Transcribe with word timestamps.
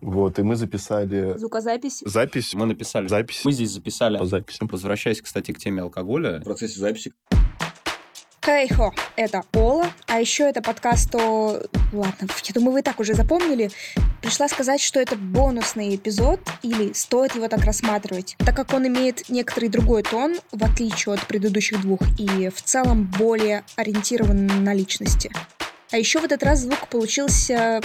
Вот, 0.00 0.38
и 0.38 0.42
мы 0.42 0.56
записали 0.56 1.36
Звукозапись. 1.36 2.02
запись. 2.04 2.54
Мы 2.54 2.66
написали. 2.66 3.08
Запись. 3.08 3.42
Мы 3.44 3.52
здесь 3.52 3.70
записали. 3.70 4.18
По 4.18 4.26
записям. 4.26 4.68
Возвращаясь, 4.68 5.20
кстати, 5.20 5.52
к 5.52 5.58
теме 5.58 5.82
алкоголя. 5.82 6.40
В 6.40 6.44
процессе 6.44 6.78
записи 6.78 7.12
Хей-хо, 8.42 8.94
это 9.16 9.42
Ола, 9.52 9.86
а 10.06 10.18
еще 10.18 10.44
это 10.44 10.62
подкаст 10.62 11.14
о... 11.14 11.60
Ладно, 11.92 12.26
я 12.44 12.54
думаю, 12.54 12.72
вы 12.72 12.80
и 12.80 12.82
так 12.82 12.98
уже 12.98 13.12
запомнили. 13.12 13.70
Пришла 14.22 14.48
сказать, 14.48 14.80
что 14.80 14.98
это 14.98 15.14
бонусный 15.14 15.94
эпизод, 15.94 16.40
или 16.62 16.94
стоит 16.94 17.34
его 17.34 17.48
так 17.48 17.62
рассматривать, 17.64 18.36
так 18.38 18.56
как 18.56 18.72
он 18.72 18.86
имеет 18.86 19.28
некоторый 19.28 19.68
другой 19.68 20.02
тон, 20.02 20.36
в 20.52 20.64
отличие 20.64 21.14
от 21.14 21.26
предыдущих 21.26 21.82
двух, 21.82 22.00
и 22.18 22.48
в 22.48 22.62
целом 22.62 23.12
более 23.18 23.62
ориентирован 23.76 24.46
на 24.64 24.72
личности. 24.72 25.30
А 25.92 25.98
еще 25.98 26.18
в 26.20 26.24
этот 26.24 26.42
раз 26.42 26.60
звук 26.60 26.88
получился... 26.88 27.82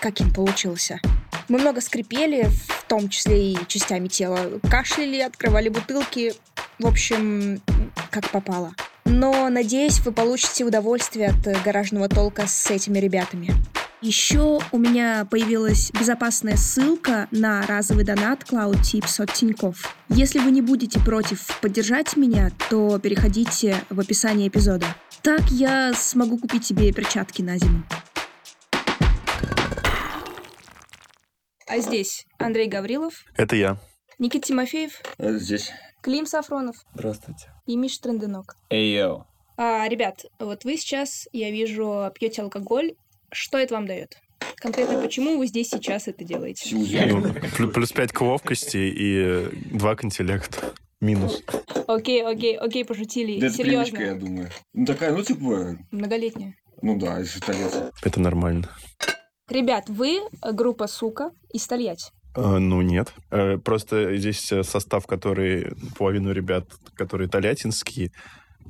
Каким 0.00 0.34
получился? 0.34 1.00
Мы 1.48 1.58
много 1.58 1.80
скрипели, 1.80 2.48
в 2.68 2.84
том 2.88 3.08
числе 3.08 3.52
и 3.52 3.58
частями 3.66 4.08
тела, 4.08 4.60
кашляли, 4.70 5.18
открывали 5.18 5.68
бутылки, 5.68 6.34
в 6.78 6.86
общем, 6.86 7.60
как 8.10 8.30
попало. 8.30 8.74
Но, 9.04 9.48
надеюсь, 9.50 10.00
вы 10.00 10.12
получите 10.12 10.64
удовольствие 10.64 11.28
от 11.28 11.46
э, 11.46 11.56
гаражного 11.64 12.08
толка 12.08 12.46
с 12.46 12.70
этими 12.70 12.98
ребятами. 12.98 13.54
Еще 14.00 14.60
у 14.70 14.78
меня 14.78 15.26
появилась 15.30 15.90
безопасная 15.92 16.56
ссылка 16.56 17.28
на 17.30 17.66
разовый 17.66 18.04
донат 18.04 18.42
Cloud 18.42 18.80
Tips 18.82 19.22
от 19.22 19.32
Тинькофф. 19.32 19.94
Если 20.10 20.38
вы 20.38 20.50
не 20.50 20.62
будете 20.62 21.00
против 21.00 21.58
поддержать 21.60 22.16
меня, 22.16 22.50
то 22.68 22.98
переходите 22.98 23.76
в 23.88 24.00
описание 24.00 24.48
эпизода. 24.48 24.86
Так 25.22 25.50
я 25.50 25.94
смогу 25.94 26.36
купить 26.36 26.66
себе 26.66 26.92
перчатки 26.92 27.40
на 27.40 27.56
зиму. 27.58 27.82
А 31.74 31.78
здесь 31.80 32.24
Андрей 32.38 32.68
Гаврилов, 32.68 33.24
Это 33.36 33.56
я. 33.56 33.78
Никита 34.20 34.46
Тимофеев, 34.46 35.02
э, 35.18 35.38
здесь. 35.38 35.72
Клим 36.02 36.24
Сафронов 36.24 36.76
Здравствуйте. 36.94 37.50
и 37.66 37.74
Миша 37.74 38.00
Тренденок. 38.00 38.56
Эй, 38.70 38.94
йоу. 38.96 39.26
А, 39.56 39.88
ребят, 39.88 40.24
вот 40.38 40.62
вы 40.62 40.76
сейчас, 40.76 41.26
я 41.32 41.50
вижу, 41.50 42.08
пьете 42.14 42.42
алкоголь. 42.42 42.92
Что 43.32 43.58
это 43.58 43.74
вам 43.74 43.88
дает? 43.88 44.16
Конкретно 44.58 45.00
почему 45.02 45.36
вы 45.36 45.48
здесь 45.48 45.68
сейчас 45.68 46.06
это 46.06 46.22
делаете? 46.22 46.76
Ну, 47.58 47.68
плюс 47.72 47.90
5 47.90 48.12
к 48.12 48.20
ловкости 48.20 48.76
и 48.76 49.48
2 49.76 49.96
к 49.96 50.04
интеллекту. 50.04 50.58
Минус. 51.00 51.42
Окей, 51.88 52.24
окей, 52.24 52.56
окей, 52.56 52.84
пошутили. 52.84 53.40
Да 53.40 53.48
это 53.48 53.56
привычка, 53.56 53.96
я 54.00 54.10
Серьезно. 54.10 54.20
думаю. 54.20 54.50
Ну 54.74 54.86
такая, 54.86 55.10
ну 55.12 55.24
типа, 55.24 55.76
Многолетняя. 55.90 56.54
ну 56.82 56.96
да, 57.00 57.18
если 57.18 57.40
лет. 57.52 57.92
Это 58.04 58.20
нормально. 58.20 58.68
Ребят, 59.48 59.88
вы 59.88 60.20
э, 60.20 60.52
группа 60.52 60.86
Сука 60.86 61.30
из 61.52 61.66
Тольятти. 61.66 62.12
Э, 62.34 62.58
ну, 62.58 62.80
нет. 62.80 63.12
Э, 63.30 63.58
просто 63.58 64.16
здесь 64.16 64.52
состав, 64.62 65.06
который... 65.06 65.72
Половину 65.98 66.32
ребят, 66.32 66.66
которые 66.94 67.28
тольяттинские, 67.28 68.10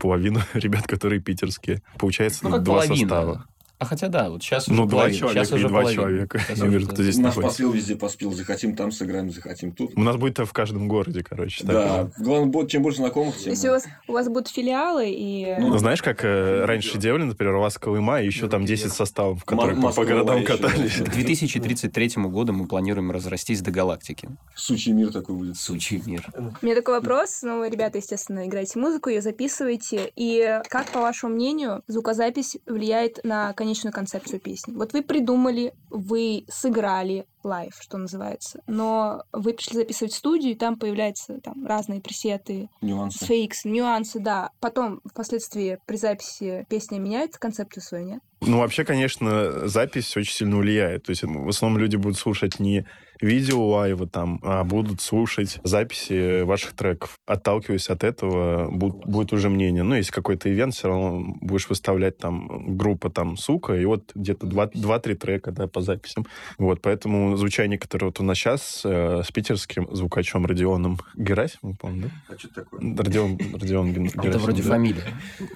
половину 0.01 0.41
ребят, 0.55 0.87
которые 0.87 1.21
питерские. 1.21 1.83
Получается 1.99 2.41
Ну, 2.45 2.51
как 2.51 2.63
два 2.65 2.75
половина. 2.79 2.97
состава. 2.97 3.47
А 3.85 3.87
хотя 3.87 4.09
да, 4.09 4.31
вот 4.31 4.43
сейчас 4.43 4.67
Ну, 4.69 4.75
уже 4.75 4.83
два 4.87 4.99
половина. 5.01 5.19
человека 5.19 5.45
Сейчас 5.45 5.53
уже 5.53 5.69
два 5.69 5.81
половина. 5.81 6.03
человека. 6.03 6.39
Сейчас 6.41 6.61
вижу, 6.61 6.89
кто 6.89 7.03
здесь 7.03 7.17
Наш 7.17 7.25
находится. 7.37 7.49
поспел, 7.51 7.73
везде 7.73 7.97
поспел. 7.97 8.33
Захотим 8.33 8.77
там 8.77 8.91
сыграем, 8.93 9.31
захотим 9.31 9.73
тут. 9.73 9.93
У 9.97 10.01
нас 10.01 10.17
будет 10.17 10.39
в 10.39 10.53
каждом 10.53 10.89
городе, 10.89 11.23
короче. 11.23 11.65
Да, 11.65 12.11
главное, 12.19 12.47
будет- 12.51 12.71
чем 12.71 12.83
больше 12.83 12.99
знакомых, 12.99 13.37
тем... 13.37 13.51
Если 13.53 13.69
у 13.69 13.73
вас, 13.73 13.85
у 14.09 14.13
вас 14.13 14.29
будут 14.29 14.49
филиалы 14.49 15.11
и... 15.11 15.55
Ну, 15.59 15.69
Ну, 15.69 15.79
знаешь, 15.79 16.03
как 16.03 16.25
э, 16.25 16.65
раньше 16.65 16.99
делали, 16.99 17.25
например, 17.25 17.57
у 17.57 17.61
вас 17.61 17.77
Колыма, 17.79 18.21
и 18.23 18.27
еще 18.27 18.49
там 18.49 18.65
10 18.65 18.93
составов, 18.93 19.45
которые 19.45 19.81
по, 19.81 19.91
по 19.93 20.05
городам 20.05 20.39
еще, 20.39 20.47
катались. 20.57 20.93
К 20.97 21.11
2033 21.11 22.13
году 22.29 22.53
мы 22.53 22.67
планируем 22.67 23.11
разрастись 23.11 23.61
до 23.61 23.71
галактики. 23.71 24.29
Сучий 24.55 24.93
мир 24.93 25.13
такой 25.13 25.35
будет. 25.37 25.57
Сучий 25.57 26.03
мир. 26.07 26.27
У 26.61 26.65
меня 26.65 26.75
такой 26.75 26.95
вопрос. 26.95 27.41
Ну, 27.43 27.65
ребята, 27.69 27.99
естественно, 27.99 28.47
играете 28.47 28.79
музыку, 28.79 29.11
ее 29.11 29.21
записываете. 29.21 30.11
И 30.17 30.61
как, 30.69 30.87
по 30.91 31.01
вашему 31.01 31.35
мнению, 31.35 31.83
звукозапись 31.87 32.57
влияет 32.67 33.23
на 33.25 33.53
конечную 33.75 33.93
концепцию 33.93 34.41
песни? 34.41 34.75
Вот 34.75 34.93
вы 34.93 35.03
придумали, 35.03 35.75
вы 35.91 36.45
сыграли 36.49 37.27
live, 37.43 37.75
что 37.81 37.99
называется, 37.99 38.61
но 38.67 39.25
вы 39.33 39.53
пришли 39.53 39.79
записывать 39.79 40.13
в 40.13 40.17
студию, 40.17 40.53
и 40.53 40.55
там 40.55 40.77
появляются 40.79 41.41
там 41.41 41.67
разные 41.67 42.01
пресеты, 42.01 42.69
Нюансы. 42.81 43.25
FX, 43.25 43.65
нюансы, 43.65 44.21
да. 44.21 44.51
Потом, 44.61 45.01
впоследствии, 45.05 45.79
при 45.87 45.97
записи 45.97 46.65
песня 46.71 46.99
меняет 46.99 47.37
концепцию 47.37 47.83
свою, 47.83 48.07
нет? 48.07 48.21
Ну, 48.41 48.59
вообще, 48.59 48.85
конечно, 48.85 49.67
запись 49.67 50.17
очень 50.17 50.33
сильно 50.33 50.57
влияет. 50.57 51.05
То 51.05 51.11
есть 51.11 51.23
в 51.25 51.49
основном 51.49 51.81
люди 51.81 51.97
будут 51.97 52.19
слушать 52.19 52.61
не 52.61 52.87
видео 53.21 53.65
лайва 53.67 54.07
там, 54.07 54.41
а 54.43 54.65
будут 54.65 55.01
слушать 55.01 55.59
записи 55.65 56.43
ваших 56.43 56.73
треков. 56.75 57.19
Отталкиваясь 57.27 57.89
от 57.91 58.05
этого, 58.05 58.71
буд- 58.71 59.05
будет 59.07 59.33
уже 59.33 59.49
мнение. 59.51 59.83
Ну, 59.83 59.95
если 59.95 60.13
какой-то 60.13 60.53
ивент, 60.53 60.75
все 60.75 60.89
равно 60.89 61.35
будешь 61.41 61.69
выставлять 61.69 62.19
там 62.19 62.77
группа 62.77 63.11
там 63.11 63.37
сука, 63.37 63.75
и 63.75 63.85
вот 63.85 64.13
где-то 64.15 64.47
два- 64.47 64.71
два-три 64.73 65.15
трека, 65.15 65.53
да, 65.53 65.67
по 65.67 65.81
записям. 65.81 66.27
Вот, 66.59 66.81
поэтому 66.83 67.37
звучание, 67.37 67.79
которое 67.79 68.07
вот 68.07 68.21
у 68.21 68.23
нас 68.25 68.37
сейчас 68.39 68.83
э, 68.85 69.23
с 69.25 69.31
питерским 69.31 69.89
звукачом 69.95 70.47
Родионом 70.47 70.99
Герасимовым, 71.17 71.77
по-моему, 71.77 72.11
А 72.29 72.39
что 72.39 72.49
такое? 72.49 72.81
да? 72.83 73.03
Родион, 73.05 73.39
Родион 73.53 73.93
Ген- 73.93 74.07
Это 74.07 74.19
Герасимов, 74.21 74.43
вроде 74.43 74.63
да. 74.63 74.69
фамилия. 74.69 75.05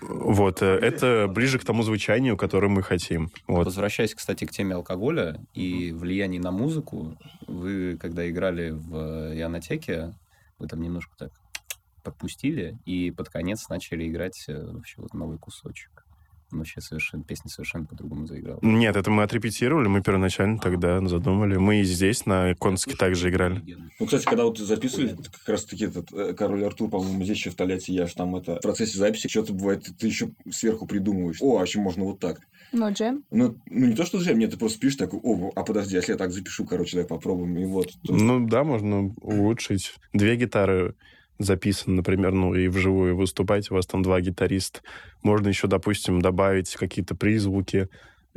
Вот, 0.02 0.62
э, 0.62 0.66
это 0.66 1.26
ближе 1.28 1.58
к 1.58 1.64
тому 1.64 1.82
звучанию, 1.82 2.36
которое 2.36 2.68
мы 2.68 2.82
хотим. 2.82 3.30
Вот. 3.46 3.64
Возвращаясь, 3.66 4.14
кстати, 4.14 4.44
к 4.44 4.50
теме 4.50 4.74
алкоголя 4.74 5.40
и 5.54 5.92
влияния 5.92 6.40
на 6.40 6.50
музыку, 6.50 7.16
вы, 7.48 7.96
когда 7.96 8.28
играли 8.28 8.70
в 8.70 8.94
э, 8.94 9.40
Ионотеке, 9.40 10.14
вы 10.58 10.68
там 10.68 10.80
немножко 10.80 11.16
так 11.16 11.32
подпустили, 12.02 12.78
и 12.84 13.10
под 13.10 13.28
конец 13.28 13.68
начали 13.68 14.08
играть 14.08 14.44
э, 14.48 14.72
вообще 14.72 15.00
вот 15.00 15.14
новый 15.14 15.38
кусочек. 15.38 16.04
Он 16.50 16.58
вообще 16.58 16.80
совершенно, 16.80 17.22
песня 17.24 17.50
совершенно 17.50 17.84
по-другому 17.84 18.26
заиграла. 18.26 18.58
Нет, 18.62 18.96
это 18.96 19.10
мы 19.10 19.22
отрепетировали, 19.22 19.86
мы 19.88 20.02
первоначально 20.02 20.58
тогда 20.58 21.00
задумали. 21.06 21.56
Мы 21.56 21.80
и 21.80 21.84
здесь 21.84 22.24
на 22.24 22.54
Конске 22.54 22.96
также 22.96 23.28
играли. 23.28 23.62
Ну, 24.00 24.06
кстати, 24.06 24.24
когда 24.24 24.44
вот 24.44 24.58
записывали, 24.58 25.14
как 25.14 25.48
раз-таки 25.48 25.84
этот 25.84 26.12
э, 26.12 26.32
король 26.32 26.64
Артур, 26.64 26.88
по-моему, 26.88 27.22
здесь 27.22 27.36
еще 27.36 27.50
в 27.50 27.54
Тольятти, 27.54 27.92
я 27.92 28.06
ж 28.06 28.14
там 28.14 28.36
это 28.36 28.56
в 28.56 28.60
процессе 28.62 28.96
записи 28.96 29.28
что-то 29.28 29.52
бывает, 29.52 29.88
ты 29.98 30.06
еще 30.06 30.30
сверху 30.50 30.86
придумываешь. 30.86 31.38
О, 31.42 31.58
а 31.58 31.62
еще 31.62 31.80
можно 31.80 32.04
вот 32.04 32.18
так. 32.18 32.40
Но 32.72 32.90
джем. 32.90 33.24
Ну, 33.30 33.56
ну 33.66 33.86
не 33.86 33.94
то, 33.94 34.04
что 34.04 34.18
же, 34.18 34.34
мне 34.34 34.46
ты 34.46 34.56
просто 34.56 34.78
пишешь 34.78 34.96
такой, 34.96 35.20
о, 35.22 35.52
а 35.54 35.64
подожди, 35.64 35.96
если 35.96 36.12
я 36.12 36.18
так 36.18 36.32
запишу, 36.32 36.64
короче, 36.64 36.92
давай 36.92 37.08
попробуем, 37.08 37.56
и 37.58 37.64
вот. 37.64 37.90
Ну 38.04 38.46
да, 38.46 38.64
можно 38.64 39.14
улучшить. 39.20 39.94
Две 40.12 40.36
гитары 40.36 40.94
записаны, 41.38 41.96
например, 41.96 42.32
ну 42.32 42.54
и 42.54 42.68
вживую 42.68 43.16
выступать, 43.16 43.70
у 43.70 43.74
вас 43.74 43.86
там 43.86 44.02
два 44.02 44.20
гитариста. 44.20 44.80
Можно 45.22 45.48
еще, 45.48 45.66
допустим, 45.68 46.20
добавить 46.20 46.74
какие-то 46.74 47.14
призвуки, 47.14 47.88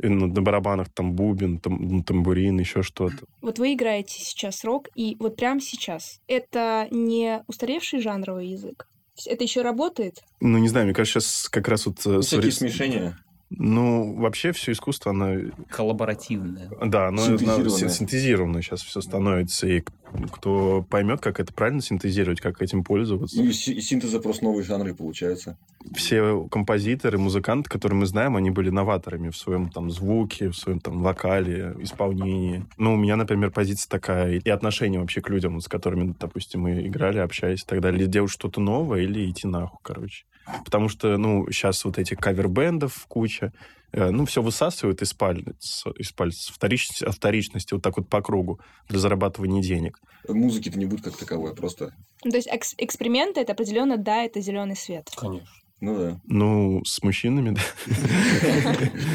и, 0.02 0.08
ну, 0.08 0.26
на 0.26 0.42
барабанах 0.42 0.88
там 0.88 1.12
бубен, 1.12 1.58
там, 1.58 1.76
ну, 1.80 2.02
тамбурин, 2.02 2.58
еще 2.58 2.82
что-то. 2.82 3.18
Вот 3.40 3.58
вы 3.58 3.74
играете 3.74 4.14
сейчас 4.18 4.64
рок, 4.64 4.88
и 4.96 5.16
вот 5.20 5.36
прямо 5.36 5.60
сейчас. 5.60 6.18
Это 6.26 6.88
не 6.90 7.42
устаревший 7.46 8.00
жанровый 8.00 8.48
язык? 8.48 8.86
Это 9.26 9.44
еще 9.44 9.62
работает? 9.62 10.14
Ну, 10.40 10.58
не 10.58 10.68
знаю, 10.68 10.86
мне 10.86 10.94
кажется, 10.94 11.20
сейчас 11.20 11.48
как 11.48 11.68
раз 11.68 11.86
вот... 11.86 12.04
э, 12.06 12.10
Ну, 12.10 12.20
всякие 12.22 12.48
совре- 12.50 12.52
смешения. 12.52 13.18
Ну, 13.58 14.14
вообще 14.14 14.52
все 14.52 14.72
искусство, 14.72 15.10
оно 15.10 15.50
Коллаборативная. 15.68 16.70
Да, 16.84 17.10
но 17.10 17.22
Синтезированное. 17.22 17.88
синтезированно 17.88 18.62
сейчас 18.62 18.82
все 18.82 19.00
становится. 19.00 19.66
И 19.66 19.82
кто 20.30 20.84
поймет, 20.88 21.20
как 21.20 21.40
это 21.40 21.52
правильно 21.52 21.80
синтезировать, 21.80 22.40
как 22.40 22.62
этим 22.62 22.84
пользоваться. 22.84 23.36
Ну, 23.36 23.44
и 23.44 23.52
синтеза 23.52 24.20
просто 24.20 24.44
новые 24.44 24.64
жанры 24.64 24.94
получаются. 24.94 25.58
Все 25.94 26.46
композиторы, 26.50 27.18
музыканты, 27.18 27.68
которые 27.68 27.98
мы 27.98 28.06
знаем, 28.06 28.36
они 28.36 28.50
были 28.50 28.70
новаторами 28.70 29.30
в 29.30 29.36
своем 29.36 29.70
там 29.70 29.90
звуке, 29.90 30.48
в 30.50 30.56
своем 30.56 30.80
там 30.80 31.02
вокале, 31.02 31.74
исполнении. 31.80 32.64
Ну, 32.78 32.94
у 32.94 32.96
меня, 32.96 33.16
например, 33.16 33.50
позиция 33.50 33.88
такая, 33.88 34.38
и 34.38 34.50
отношение 34.50 35.00
вообще 35.00 35.20
к 35.20 35.28
людям, 35.28 35.60
с 35.60 35.68
которыми, 35.68 36.14
допустим, 36.18 36.62
мы 36.62 36.86
играли, 36.86 37.18
общались 37.18 37.62
и 37.62 37.66
так 37.66 37.80
далее. 37.80 38.00
Или 38.00 38.08
делать 38.08 38.30
что-то 38.30 38.60
новое, 38.60 39.02
или 39.02 39.30
идти 39.30 39.46
нахуй, 39.46 39.78
короче. 39.82 40.24
Потому 40.64 40.88
что, 40.88 41.16
ну, 41.16 41.50
сейчас 41.50 41.84
вот 41.84 41.98
этих 41.98 42.18
кавер-бендов 42.18 43.06
куча, 43.08 43.52
э, 43.92 44.10
ну, 44.10 44.24
все 44.26 44.42
высасывают 44.42 45.02
из 45.02 45.12
пальц, 45.14 45.84
из 45.96 46.12
пальц 46.12 46.48
вторичности, 46.48 47.04
от 47.04 47.14
вторичности 47.14 47.74
вот 47.74 47.82
так 47.82 47.96
вот 47.96 48.08
по 48.08 48.20
кругу 48.22 48.60
для 48.88 48.98
зарабатывания 48.98 49.62
денег. 49.62 49.98
Музыки-то 50.28 50.78
не 50.78 50.86
будет 50.86 51.04
как 51.04 51.16
таковой, 51.16 51.54
просто. 51.54 51.94
Ну, 52.24 52.30
то 52.30 52.36
есть 52.36 52.48
экс- 52.48 52.74
эксперименты 52.78 53.40
это 53.40 53.52
определенно 53.52 53.96
да, 53.96 54.24
это 54.24 54.40
зеленый 54.40 54.76
свет. 54.76 55.10
Конечно. 55.16 55.48
Ну 55.80 55.98
да. 55.98 56.20
Ну, 56.26 56.84
с 56.84 57.02
мужчинами, 57.02 57.56
да. 57.56 57.60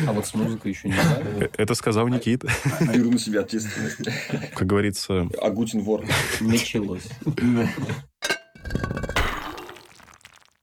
А 0.05 0.11
вот 0.11 0.27
с 0.27 0.33
музыкой 0.33 0.73
еще 0.73 0.89
не 0.89 0.95
знаю. 0.95 1.49
Это 1.57 1.75
сказал 1.75 2.09
Никита. 2.09 2.49
Беру 2.93 3.09
на 3.09 3.19
себя 3.19 3.39
ответственность. 3.39 3.99
Как 4.53 4.67
говорится, 4.67 5.29
Агутин 5.41 5.79
вор. 5.79 6.05
Началось. 6.41 7.07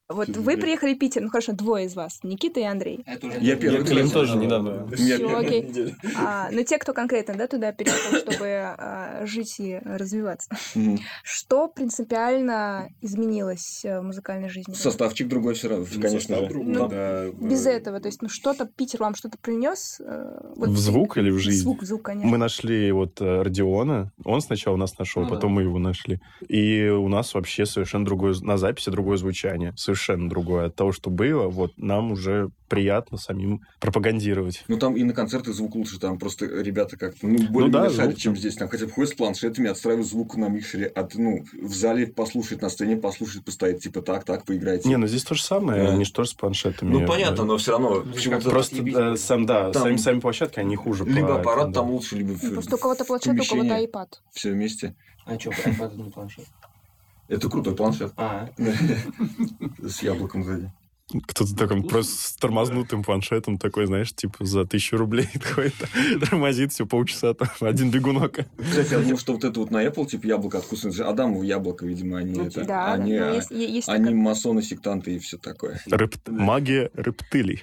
Вот 0.08 0.28
вы 0.28 0.58
приехали 0.58 0.94
в 0.94 0.98
Питер, 0.98 1.22
ну 1.22 1.30
хорошо, 1.30 1.52
двое 1.52 1.86
из 1.86 1.94
вас, 1.94 2.20
Никита 2.22 2.60
и 2.60 2.64
Андрей. 2.64 3.06
Я 3.40 3.56
первый. 3.56 4.04
Я 4.04 4.08
тоже 4.10 4.36
недавно. 4.36 4.86
Окей. 5.38 5.94
А, 6.16 6.50
ну, 6.52 6.62
те, 6.62 6.76
кто 6.78 6.92
конкретно, 6.92 7.34
да, 7.36 7.46
туда 7.46 7.72
переехал, 7.72 8.18
чтобы 8.18 8.46
а, 8.46 9.24
жить 9.24 9.58
и 9.60 9.80
развиваться. 9.82 10.50
Что 11.22 11.68
принципиально 11.68 12.90
изменилось 13.00 13.82
э, 13.84 14.00
в 14.00 14.02
музыкальной 14.02 14.48
жизни? 14.50 14.74
Составчик 14.74 15.28
другой 15.28 15.54
все 15.54 15.68
равно, 15.68 15.86
конечно 16.00 16.36
же. 16.36 16.50
Ну, 16.52 16.88
да, 16.88 17.26
Без 17.30 17.66
этого, 17.66 17.98
то 18.00 18.08
есть, 18.08 18.20
ну, 18.20 18.28
что-то 18.28 18.66
Питер 18.66 19.00
вам 19.00 19.14
что-то 19.14 19.38
принес? 19.38 20.00
э, 20.04 20.40
вот 20.56 20.68
В 20.68 20.78
звук 20.78 21.16
или 21.16 21.30
в 21.30 21.38
жизнь? 21.38 21.62
Звук, 21.62 21.82
звук, 21.82 22.02
конечно. 22.02 22.30
Мы 22.30 22.36
нашли 22.36 22.92
вот 22.92 23.20
э, 23.20 23.42
Родиона, 23.42 24.12
он 24.24 24.40
сначала 24.42 24.76
нас 24.76 24.98
нашел, 24.98 25.22
Ну 25.22 25.28
потом 25.28 25.52
мы 25.52 25.62
его 25.62 25.78
нашли. 25.78 26.20
И 26.48 26.88
у 26.88 27.08
нас 27.08 27.34
вообще 27.34 27.64
совершенно 27.64 28.04
другое, 28.04 28.34
на 28.42 28.58
записи 28.58 28.90
другое 28.90 29.16
звучание, 29.16 29.72
совершенно 29.94 30.28
другое. 30.28 30.66
От 30.66 30.74
того, 30.74 30.92
что 30.92 31.10
было, 31.10 31.48
вот 31.48 31.72
нам 31.76 32.12
уже 32.12 32.50
приятно 32.68 33.18
самим 33.18 33.60
пропагандировать. 33.78 34.64
Ну, 34.68 34.78
там 34.78 34.96
и 34.96 35.04
на 35.04 35.12
концерты 35.12 35.52
звук 35.52 35.76
лучше, 35.76 36.00
там 36.00 36.18
просто 36.18 36.46
ребята 36.46 36.96
как-то, 36.96 37.26
ну, 37.28 37.38
более 37.48 37.70
да, 37.70 37.88
шарят, 37.90 38.12
звук. 38.12 38.18
чем 38.18 38.36
здесь. 38.36 38.56
Там 38.56 38.68
хотя 38.68 38.86
бы 38.86 38.90
ходят 38.92 39.10
с 39.10 39.14
планшетами, 39.14 39.70
отстраивают 39.70 40.08
звук 40.08 40.36
на 40.36 40.48
микшере, 40.48 40.86
от, 40.86 41.14
ну, 41.14 41.44
в 41.60 41.72
зале 41.74 42.06
послушать, 42.08 42.62
на 42.62 42.68
сцене 42.70 42.96
послушать, 42.96 43.44
постоять, 43.44 43.82
типа, 43.82 44.02
так, 44.02 44.24
так, 44.24 44.44
поиграйте. 44.44 44.88
Не, 44.88 44.96
ну 44.96 45.06
здесь 45.06 45.22
то 45.24 45.34
же 45.34 45.42
самое, 45.42 45.84
Да. 45.84 45.92
они 45.92 46.04
же 46.04 46.12
тоже 46.12 46.30
с 46.30 46.34
планшетами. 46.34 46.90
ну, 46.90 47.06
понятно, 47.06 47.44
но 47.44 47.56
все 47.58 47.72
равно. 47.72 48.02
Почему-то 48.12 48.50
Просто 48.50 48.76
э, 48.82 49.16
сам, 49.16 49.46
да, 49.46 49.70
Там 49.70 49.82
сами, 49.84 49.96
сами 49.96 50.20
площадки, 50.20 50.58
они 50.58 50.74
хуже. 50.76 51.04
либо 51.04 51.28
по- 51.28 51.40
аппарат 51.40 51.68
да. 51.68 51.80
там 51.80 51.90
лучше, 51.90 52.16
либо 52.16 52.34
Ну, 52.42 52.50
Просто 52.52 52.74
у 52.74 52.78
кого-то 52.78 53.04
планшет, 53.04 53.34
у 53.40 53.44
кого-то 53.44 53.68
iPad. 53.80 54.08
все 54.32 54.50
вместе. 54.52 54.94
А 55.26 55.38
что, 55.38 55.50
iPad 55.50 55.96
не 56.02 56.10
планшет? 56.10 56.44
Это 57.28 57.48
крутой 57.48 57.74
планшет. 57.74 58.12
А, 58.16 58.50
С 59.82 60.02
яблоком 60.02 60.44
сзади. 60.44 60.70
Кто-то 61.26 61.54
такой 61.54 61.82
просто 61.82 62.14
с 62.14 62.32
тормознутым 62.36 63.02
планшетом 63.04 63.58
такой, 63.58 63.84
знаешь, 63.86 64.14
типа 64.14 64.44
за 64.46 64.64
тысячу 64.64 64.96
рублей 64.96 65.28
какой-то 65.34 65.86
тормозит 66.18 66.72
все 66.72 66.86
полчаса, 66.86 67.34
там, 67.34 67.48
один 67.60 67.90
бегунок. 67.90 68.38
Кстати, 68.58 68.92
я 68.94 69.00
думал, 69.00 69.18
что 69.18 69.34
вот 69.34 69.44
это 69.44 69.60
вот 69.60 69.70
на 69.70 69.84
Apple, 69.84 70.06
типа, 70.06 70.26
яблоко 70.26 70.58
откусано. 70.58 70.88
Это 70.90 70.96
же 70.98 71.04
Адамово 71.04 71.42
яблоко, 71.42 71.84
видимо, 71.84 72.18
они 72.18 72.32
Ну, 72.38 72.46
это... 72.46 72.64
Да, 72.64 72.94
они, 72.94 73.18
да, 73.18 73.34
есть, 73.34 73.50
е- 73.50 73.70
есть 73.74 73.88
они 73.88 74.04
такая- 74.06 74.14
масоны, 74.18 74.62
сектанты 74.62 75.14
и 75.14 75.18
все 75.18 75.36
такое. 75.36 75.78
Репт- 75.86 76.28
Магия 76.30 76.90
рептилий. 76.94 77.62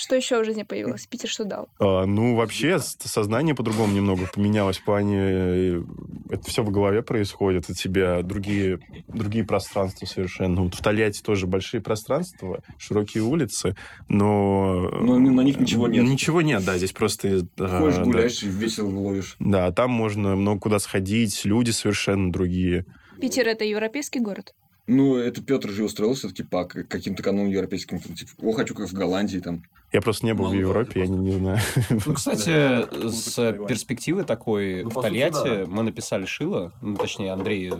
Что 0.00 0.16
еще 0.16 0.40
в 0.40 0.46
жизни 0.46 0.62
появилось? 0.62 1.06
Питер 1.06 1.28
что 1.28 1.44
дал? 1.44 1.68
А, 1.78 2.06
ну, 2.06 2.34
вообще, 2.34 2.78
сознание 2.78 3.54
по-другому 3.54 3.92
немного 3.92 4.26
поменялось 4.32 4.78
в 4.78 4.84
плане... 4.84 5.18
э, 5.20 5.82
Это 6.30 6.42
все 6.48 6.62
в 6.62 6.70
голове 6.70 7.02
происходит, 7.02 7.68
у 7.68 7.74
тебя 7.74 8.22
другие, 8.22 8.78
другие 9.08 9.44
пространства 9.44 10.06
совершенно. 10.06 10.62
Вот 10.62 10.74
в 10.74 10.80
Тольятти 10.82 11.20
тоже 11.20 11.46
большие 11.46 11.82
пространства, 11.82 12.62
широкие 12.78 13.24
улицы, 13.24 13.76
но... 14.08 14.88
Но 14.88 15.18
на 15.18 15.42
них 15.42 15.60
ничего 15.60 15.86
нет. 15.86 16.02
Ничего 16.02 16.40
нет, 16.40 16.64
да, 16.64 16.78
здесь 16.78 16.92
просто... 16.92 17.28
э, 17.28 17.42
Ходишь, 17.58 17.96
да. 17.96 18.04
гуляешь 18.04 18.42
и 18.42 18.48
весело 18.48 18.88
ловишь. 18.88 19.36
Да, 19.38 19.70
там 19.70 19.90
можно 19.90 20.34
много 20.34 20.60
куда 20.60 20.78
сходить, 20.78 21.44
люди 21.44 21.72
совершенно 21.72 22.32
другие. 22.32 22.86
Питер 23.20 23.46
это 23.48 23.66
европейский 23.66 24.20
город? 24.20 24.54
Ну, 24.86 25.16
это 25.16 25.42
Петр 25.42 25.70
же 25.70 25.84
устроил 25.84 26.14
все-таки 26.14 26.42
по 26.42 26.64
к- 26.64 26.84
каким-то 26.84 27.22
канонам 27.22 27.50
европейским. 27.50 28.00
Типа, 28.00 28.32
о, 28.42 28.52
хочу 28.52 28.74
как 28.74 28.88
в 28.88 28.92
Голландии 28.92 29.38
там. 29.38 29.62
Я 29.92 30.00
просто 30.00 30.24
не 30.24 30.34
был 30.34 30.44
в 30.44 30.48
Молдова, 30.48 30.60
Европе, 30.60 31.00
я 31.00 31.06
не, 31.08 31.18
не 31.18 31.32
знаю. 31.32 31.58
Ну, 32.06 32.14
кстати, 32.14 33.08
с 33.10 33.34
перспективы 33.66 34.22
такой 34.22 34.84
Ну, 34.84 34.90
в 34.90 34.94
по 34.94 35.02
сути, 35.02 35.10
Тольятти 35.10 35.64
да. 35.64 35.66
мы 35.66 35.82
написали 35.82 36.26
Шило, 36.26 36.72
ну, 36.80 36.96
точнее, 36.96 37.32
Андрей 37.32 37.72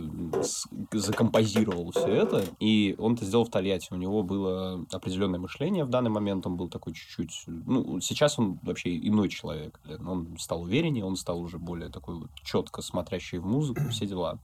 закомпозировал 0.91 1.91
все 1.91 2.07
это, 2.07 2.43
и 2.59 2.95
он 2.97 3.13
это 3.13 3.25
сделал 3.25 3.45
в 3.45 3.49
Тольятти. 3.49 3.87
У 3.91 3.95
него 3.95 4.23
было 4.23 4.85
определенное 4.91 5.39
мышление 5.39 5.85
в 5.85 5.89
данный 5.89 6.09
момент, 6.09 6.45
он 6.45 6.57
был 6.57 6.67
такой 6.69 6.93
чуть-чуть... 6.93 7.43
Ну, 7.47 8.01
сейчас 8.01 8.37
он 8.37 8.59
вообще 8.61 8.97
иной 8.97 9.29
человек. 9.29 9.79
Он 10.05 10.37
стал 10.37 10.63
увереннее, 10.63 11.05
он 11.05 11.15
стал 11.15 11.39
уже 11.39 11.57
более 11.59 11.89
такой 11.89 12.15
вот 12.15 12.29
четко 12.43 12.81
смотрящий 12.81 13.37
в 13.37 13.45
музыку, 13.45 13.81
все 13.89 14.05
дела. 14.05 14.39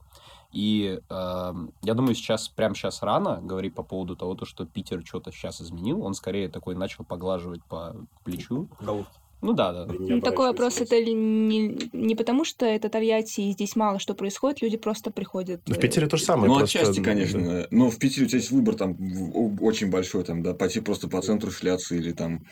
И 0.52 0.98
э, 1.08 1.54
я 1.82 1.94
думаю, 1.94 2.14
сейчас, 2.14 2.48
прямо 2.48 2.74
сейчас 2.74 3.02
рано 3.02 3.40
говорить 3.42 3.74
по 3.74 3.82
поводу 3.82 4.16
того, 4.16 4.34
то, 4.34 4.46
что 4.46 4.64
Питер 4.64 5.02
что-то 5.04 5.30
сейчас 5.30 5.60
изменил. 5.60 6.02
Он 6.02 6.14
скорее 6.14 6.48
такой 6.48 6.74
начал 6.74 7.04
поглаживать 7.04 7.62
по 7.64 7.94
плечу. 8.24 8.68
головки. 8.80 9.12
Ну 9.40 9.52
да, 9.52 9.72
да. 9.72 9.86
Ну, 9.86 10.20
такой 10.20 10.48
вопрос, 10.48 10.80
это 10.80 11.00
не, 11.00 11.78
не 11.92 12.16
потому, 12.16 12.44
что 12.44 12.66
это 12.66 12.88
Тольятти, 12.88 13.42
и 13.42 13.52
здесь 13.52 13.76
мало 13.76 14.00
что 14.00 14.14
происходит, 14.14 14.62
люди 14.62 14.76
просто 14.76 15.12
приходят... 15.12 15.60
В 15.64 15.78
э, 15.78 15.80
Питере 15.80 16.08
то 16.08 16.16
же 16.16 16.24
самое. 16.24 16.48
ну, 16.48 16.58
просто, 16.58 16.80
отчасти, 16.80 16.98
да. 16.98 17.04
конечно. 17.04 17.66
Но 17.70 17.88
в 17.88 17.98
Питере 17.98 18.26
у 18.26 18.28
тебя 18.28 18.38
есть 18.38 18.50
выбор 18.50 18.74
там 18.74 18.96
очень 19.60 19.90
большой, 19.90 20.24
там, 20.24 20.42
да, 20.42 20.54
пойти 20.54 20.80
просто 20.80 21.08
по 21.08 21.22
центру 21.22 21.50
шляться 21.50 21.94
или 21.94 22.12
там... 22.12 22.44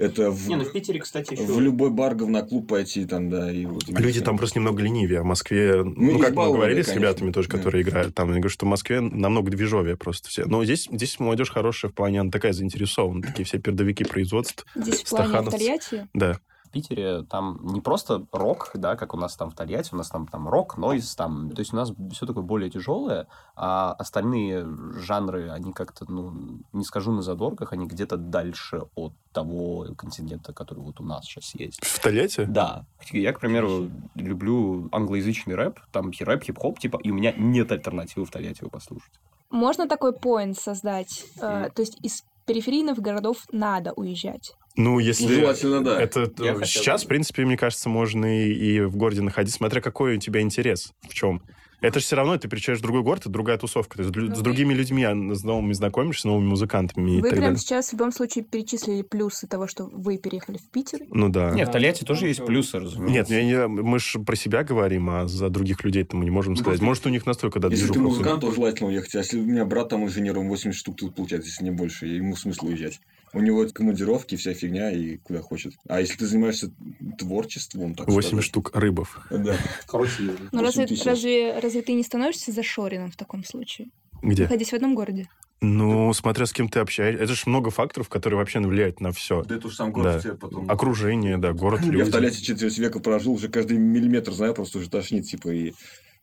Это 0.00 0.30
в, 0.30 0.48
Не, 0.48 0.56
ну 0.56 0.64
в 0.64 0.72
Питере, 0.72 0.98
кстати, 0.98 1.34
еще... 1.34 1.42
в 1.44 1.60
любой 1.60 1.90
бар, 1.90 2.14
говноклуб 2.14 2.66
пойти 2.66 3.04
там, 3.04 3.28
да. 3.28 3.52
И 3.52 3.66
вот, 3.66 3.86
и 3.86 3.92
Люди 3.92 4.16
всё. 4.16 4.24
там 4.24 4.38
просто 4.38 4.58
немного 4.58 4.82
ленивее. 4.82 5.20
А 5.20 5.22
в 5.22 5.26
Москве, 5.26 5.82
ну, 5.84 6.12
есть 6.12 6.24
как 6.24 6.34
мы 6.34 6.46
говорили 6.46 6.80
с 6.80 6.86
конечно, 6.86 7.00
ребятами 7.00 7.32
тоже, 7.32 7.48
да. 7.48 7.58
которые 7.58 7.82
играют 7.82 8.14
там, 8.14 8.28
я 8.28 8.34
говорю, 8.34 8.48
что 8.48 8.64
в 8.64 8.68
Москве 8.70 9.00
намного 9.00 9.50
движовее 9.50 9.98
просто 9.98 10.30
все. 10.30 10.46
Но 10.46 10.64
здесь, 10.64 10.88
здесь 10.90 11.20
молодежь 11.20 11.50
хорошая 11.50 11.90
в 11.90 11.94
плане, 11.94 12.20
она 12.20 12.30
такая 12.30 12.54
заинтересована, 12.54 13.20
такие 13.20 13.44
все 13.44 13.58
передовики 13.58 14.04
производств. 14.04 14.64
Здесь 14.74 15.02
в 15.02 15.10
плане 15.10 15.28
стахановцы. 15.28 15.58
Тольятти. 15.58 16.08
Да. 16.14 16.40
В 16.70 16.72
Питере 16.72 17.24
там 17.24 17.58
не 17.62 17.80
просто 17.80 18.24
рок, 18.30 18.70
да, 18.74 18.94
как 18.94 19.12
у 19.12 19.16
нас 19.16 19.34
там 19.34 19.50
в 19.50 19.56
Тольятти, 19.56 19.92
у 19.92 19.96
нас 19.96 20.08
там, 20.08 20.28
там 20.28 20.48
рок, 20.48 20.78
нойз, 20.78 21.16
там, 21.16 21.50
то 21.50 21.58
есть 21.58 21.72
у 21.72 21.76
нас 21.76 21.92
все 22.12 22.26
такое 22.26 22.44
более 22.44 22.70
тяжелое, 22.70 23.26
а 23.56 23.92
остальные 23.94 24.68
жанры, 24.94 25.50
они 25.50 25.72
как-то, 25.72 26.04
ну, 26.08 26.60
не 26.72 26.84
скажу 26.84 27.10
на 27.10 27.22
задорках, 27.22 27.72
они 27.72 27.88
где-то 27.88 28.16
дальше 28.16 28.82
от 28.94 29.12
того 29.32 29.88
континента, 29.96 30.52
который 30.52 30.78
вот 30.78 31.00
у 31.00 31.04
нас 31.04 31.24
сейчас 31.24 31.56
есть. 31.56 31.84
В 31.84 32.00
Тольятти? 32.00 32.44
Да. 32.44 32.86
Я, 33.10 33.32
к 33.32 33.40
примеру, 33.40 33.90
люблю 34.14 34.88
англоязычный 34.92 35.56
рэп, 35.56 35.80
там 35.90 36.12
рэп, 36.20 36.44
хип-хоп, 36.44 36.78
типа, 36.78 37.00
и 37.02 37.10
у 37.10 37.14
меня 37.14 37.32
нет 37.36 37.72
альтернативы 37.72 38.26
в 38.26 38.30
Тольятти 38.30 38.60
его 38.60 38.70
послушать. 38.70 39.10
Можно 39.50 39.88
такой 39.88 40.12
поинт 40.12 40.56
создать? 40.56 41.24
Э, 41.42 41.70
то 41.74 41.82
есть 41.82 41.98
из 42.04 42.22
периферийных 42.46 42.98
городов 42.98 43.46
надо 43.52 43.92
уезжать. 43.92 44.54
Ну, 44.76 44.92
Ну, 44.92 44.98
если... 44.98 45.26
желательно, 45.34 45.82
да. 45.84 46.00
Это 46.00 46.30
Я 46.38 46.54
хотел 46.54 46.64
сейчас, 46.66 47.02
бы. 47.02 47.06
в 47.06 47.08
принципе, 47.08 47.44
мне 47.44 47.56
кажется, 47.56 47.88
можно 47.88 48.44
и, 48.46 48.52
и 48.52 48.80
в 48.82 48.96
городе 48.96 49.20
находиться, 49.22 49.56
смотря 49.58 49.80
какой 49.80 50.16
у 50.16 50.20
тебя 50.20 50.40
интерес, 50.40 50.92
в 51.08 51.12
чем. 51.14 51.42
Это 51.82 51.98
же 51.98 52.04
все 52.04 52.14
равно, 52.14 52.36
ты 52.36 52.46
приезжаешь 52.46 52.78
в 52.78 52.82
другой 52.82 53.02
город, 53.02 53.20
это 53.22 53.30
другая 53.30 53.56
тусовка. 53.56 53.96
Ты 53.96 54.04
с, 54.04 54.08
дру- 54.08 54.28
Ну, 54.28 54.34
с 54.34 54.40
другими 54.40 54.74
людьми, 54.74 55.02
а, 55.02 55.12
с 55.14 55.42
новыми 55.44 55.72
знакомишься, 55.72 56.20
с 56.20 56.24
новыми 56.26 56.48
музыкантами 56.48 57.12
и 57.12 57.14
Вы 57.16 57.22
так 57.22 57.30
прямо 57.30 57.42
далее. 57.46 57.58
сейчас 57.58 57.88
в 57.88 57.92
любом 57.94 58.12
случае 58.12 58.44
перечислили 58.44 59.00
плюсы 59.00 59.46
того, 59.46 59.66
что 59.66 59.86
вы 59.90 60.18
переехали 60.18 60.58
в 60.58 60.68
Питер. 60.70 61.00
Ну 61.10 61.30
да. 61.30 61.52
Нет, 61.52 61.68
в 61.68 61.70
Да. 61.70 61.72
Тольятти 61.78 62.04
тоже 62.04 62.26
есть 62.28 62.44
плюсы, 62.44 62.76
Нет, 62.76 62.84
разумеется. 62.84 63.34
я 63.34 63.42
не- 63.44 63.66
мы 63.66 63.98
же 63.98 64.18
про 64.20 64.36
себя 64.36 64.62
говорим, 64.62 65.08
а 65.08 65.26
за 65.26 65.48
других 65.48 65.82
людей-то 65.82 66.16
мы 66.18 66.24
не 66.24 66.30
можем 66.30 66.52
Ну, 66.52 66.56
сказать. 66.58 66.80
просто 66.80 66.84
Может, 66.84 67.06
у 67.06 67.08
них 67.08 67.24
настолько, 67.24 67.60
да, 67.60 67.68
Если 67.68 67.88
ты 67.88 67.98
музыкант, 67.98 68.42
то 68.42 68.52
желательно 68.52 68.90
уехать. 68.90 69.14
А 69.14 69.18
если 69.20 69.38
у 69.40 69.44
меня 69.46 69.64
брат 69.64 69.88
там 69.88 70.04
инженером 70.04 70.48
80 70.50 70.78
штук 70.78 70.96
тут 70.98 71.14
получается, 71.14 71.48
если 71.48 71.64
не 71.64 71.70
больше, 71.70 72.06
и 72.06 72.16
ему 72.16 72.36
смысл 72.36 72.66
уезжать. 72.66 73.00
У 73.32 73.40
него 73.40 73.66
командировки, 73.72 74.36
вся 74.36 74.54
фигня, 74.54 74.90
и 74.90 75.16
куда 75.18 75.40
хочет. 75.40 75.74
А 75.88 76.00
если 76.00 76.16
ты 76.16 76.26
занимаешься 76.26 76.72
творчеством, 77.18 77.94
так 77.94 78.08
8 78.08 78.28
сказать, 78.28 78.44
штук 78.44 78.70
рыбов. 78.74 79.26
Да. 79.30 79.56
Короче, 79.86 80.34
Ну 80.50 80.62
разве, 80.62 80.86
разве, 81.04 81.58
разве 81.60 81.82
ты 81.82 81.92
не 81.92 82.02
становишься 82.02 82.50
зашоренным 82.50 83.10
в 83.10 83.16
таком 83.16 83.44
случае? 83.44 83.90
Где? 84.22 84.44
Находясь 84.44 84.70
в 84.70 84.74
одном 84.74 84.94
городе. 84.94 85.28
Ну, 85.62 86.12
смотря 86.14 86.46
с 86.46 86.52
кем 86.52 86.68
ты 86.68 86.80
общаешься. 86.80 87.22
Это 87.22 87.34
же 87.34 87.42
много 87.44 87.70
факторов, 87.70 88.08
которые 88.08 88.38
вообще 88.38 88.60
влияют 88.60 89.00
на 89.00 89.12
все. 89.12 89.42
Да 89.44 89.56
это 89.56 89.66
уж 89.66 89.76
сам 89.76 89.92
город 89.92 90.14
Да. 90.14 90.20
тебе 90.20 90.34
потом... 90.34 90.70
Окружение, 90.70 91.36
да, 91.36 91.52
город, 91.52 91.80
Я 91.82 91.88
в 91.88 91.92
люди. 91.92 92.10
Тольятти 92.10 92.42
четверть 92.42 92.78
века 92.78 92.98
прожил, 92.98 93.34
уже 93.34 93.48
каждый 93.48 93.76
миллиметр 93.76 94.32
знаю, 94.32 94.54
просто 94.54 94.78
уже 94.78 94.88
тошнит, 94.88 95.26
типа, 95.26 95.50
и 95.50 95.74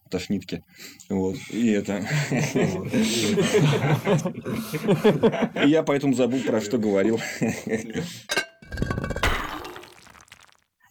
тошнитки. 0.08 0.64
Вот. 1.08 1.36
И 1.50 1.70
это... 1.70 2.06
Я 5.64 5.82
поэтому 5.82 6.14
забыл, 6.14 6.40
про 6.40 6.60
что 6.60 6.78
говорил. 6.78 7.20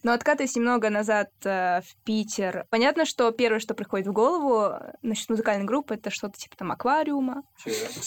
Но 0.02 0.12
откатываясь 0.12 0.54
немного 0.56 0.90
назад 0.90 1.30
э, 1.44 1.80
в 1.80 1.96
Питер, 2.04 2.66
понятно, 2.70 3.04
что 3.04 3.30
первое, 3.30 3.58
что 3.58 3.74
приходит 3.74 4.06
в 4.06 4.12
голову 4.12 4.74
э, 4.74 4.92
насчет 5.02 5.28
музыкальной 5.30 5.64
группы, 5.64 5.94
это 5.94 6.10
что-то 6.10 6.38
типа 6.38 6.56
там 6.56 6.72
аквариума. 6.72 7.42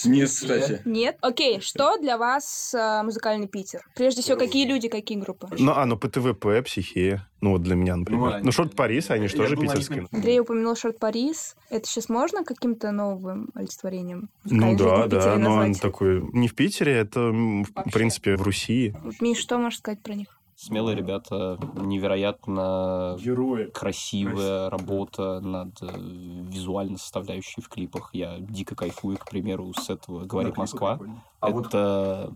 Нет, 0.06 0.30
кстати. 0.30 0.82
Нет? 0.86 1.18
Окей, 1.22 1.62
что 1.62 1.98
для 1.98 2.18
вас 2.18 2.74
э, 2.74 3.04
музыкальный 3.04 3.48
Питер? 3.48 3.82
Прежде 3.96 4.22
всего, 4.22 4.38
какие 4.38 4.66
люди, 4.66 4.88
какие 4.88 5.18
группы? 5.18 5.48
Ну, 5.58 5.74
а, 5.76 5.86
ну, 5.86 5.98
ПТВП, 5.98 6.62
Психея. 6.64 7.28
Ну, 7.42 7.52
вот 7.52 7.64
для 7.64 7.76
меня, 7.76 7.96
например. 7.96 8.38
Ну, 8.38 8.46
Ну, 8.46 8.52
Шорт 8.52 8.76
Парис, 8.76 9.10
они 9.10 9.28
же 9.28 9.36
тоже 9.36 9.58
питерские. 9.58 10.08
Андрей 10.12 10.40
упомянул 10.40 10.76
Шорт 10.76 11.00
Парис. 11.00 11.56
Это 11.70 11.88
сейчас 11.88 12.08
можно 12.08 12.44
каким-то 12.44 12.92
новым 12.92 13.50
олицетворением 13.56 14.30
Ну 14.46 14.78
да, 14.78 15.08
да, 15.08 15.38
но 15.38 15.56
он 15.56 15.74
такой... 15.74 16.22
Не 16.34 16.48
в 16.48 16.56
Питере, 16.56 16.94
это, 16.94 17.32
в 17.32 17.92
принципе, 17.92 18.36
в 18.36 18.44
Руси. 18.44 18.94
Вот, 19.04 19.20
Миш, 19.22 19.40
что 19.40 19.58
можешь 19.58 19.80
сказать 19.80 20.02
про 20.02 20.14
них? 20.14 20.41
Смелые 20.62 20.96
ребята, 20.96 21.58
невероятно 21.74 23.18
Герои. 23.20 23.72
красивая 23.72 24.70
работа 24.70 25.40
над 25.40 25.82
э, 25.82 25.88
визуальной 25.98 27.00
составляющей 27.00 27.62
в 27.62 27.68
клипах. 27.68 28.12
Я 28.14 28.38
дико 28.40 28.76
кайфую, 28.76 29.18
к 29.18 29.28
примеру, 29.28 29.74
с 29.74 29.90
этого 29.90 30.26
«Говорит 30.26 30.58
Москва». 30.58 31.00
А 31.42 31.50
это 31.50 32.32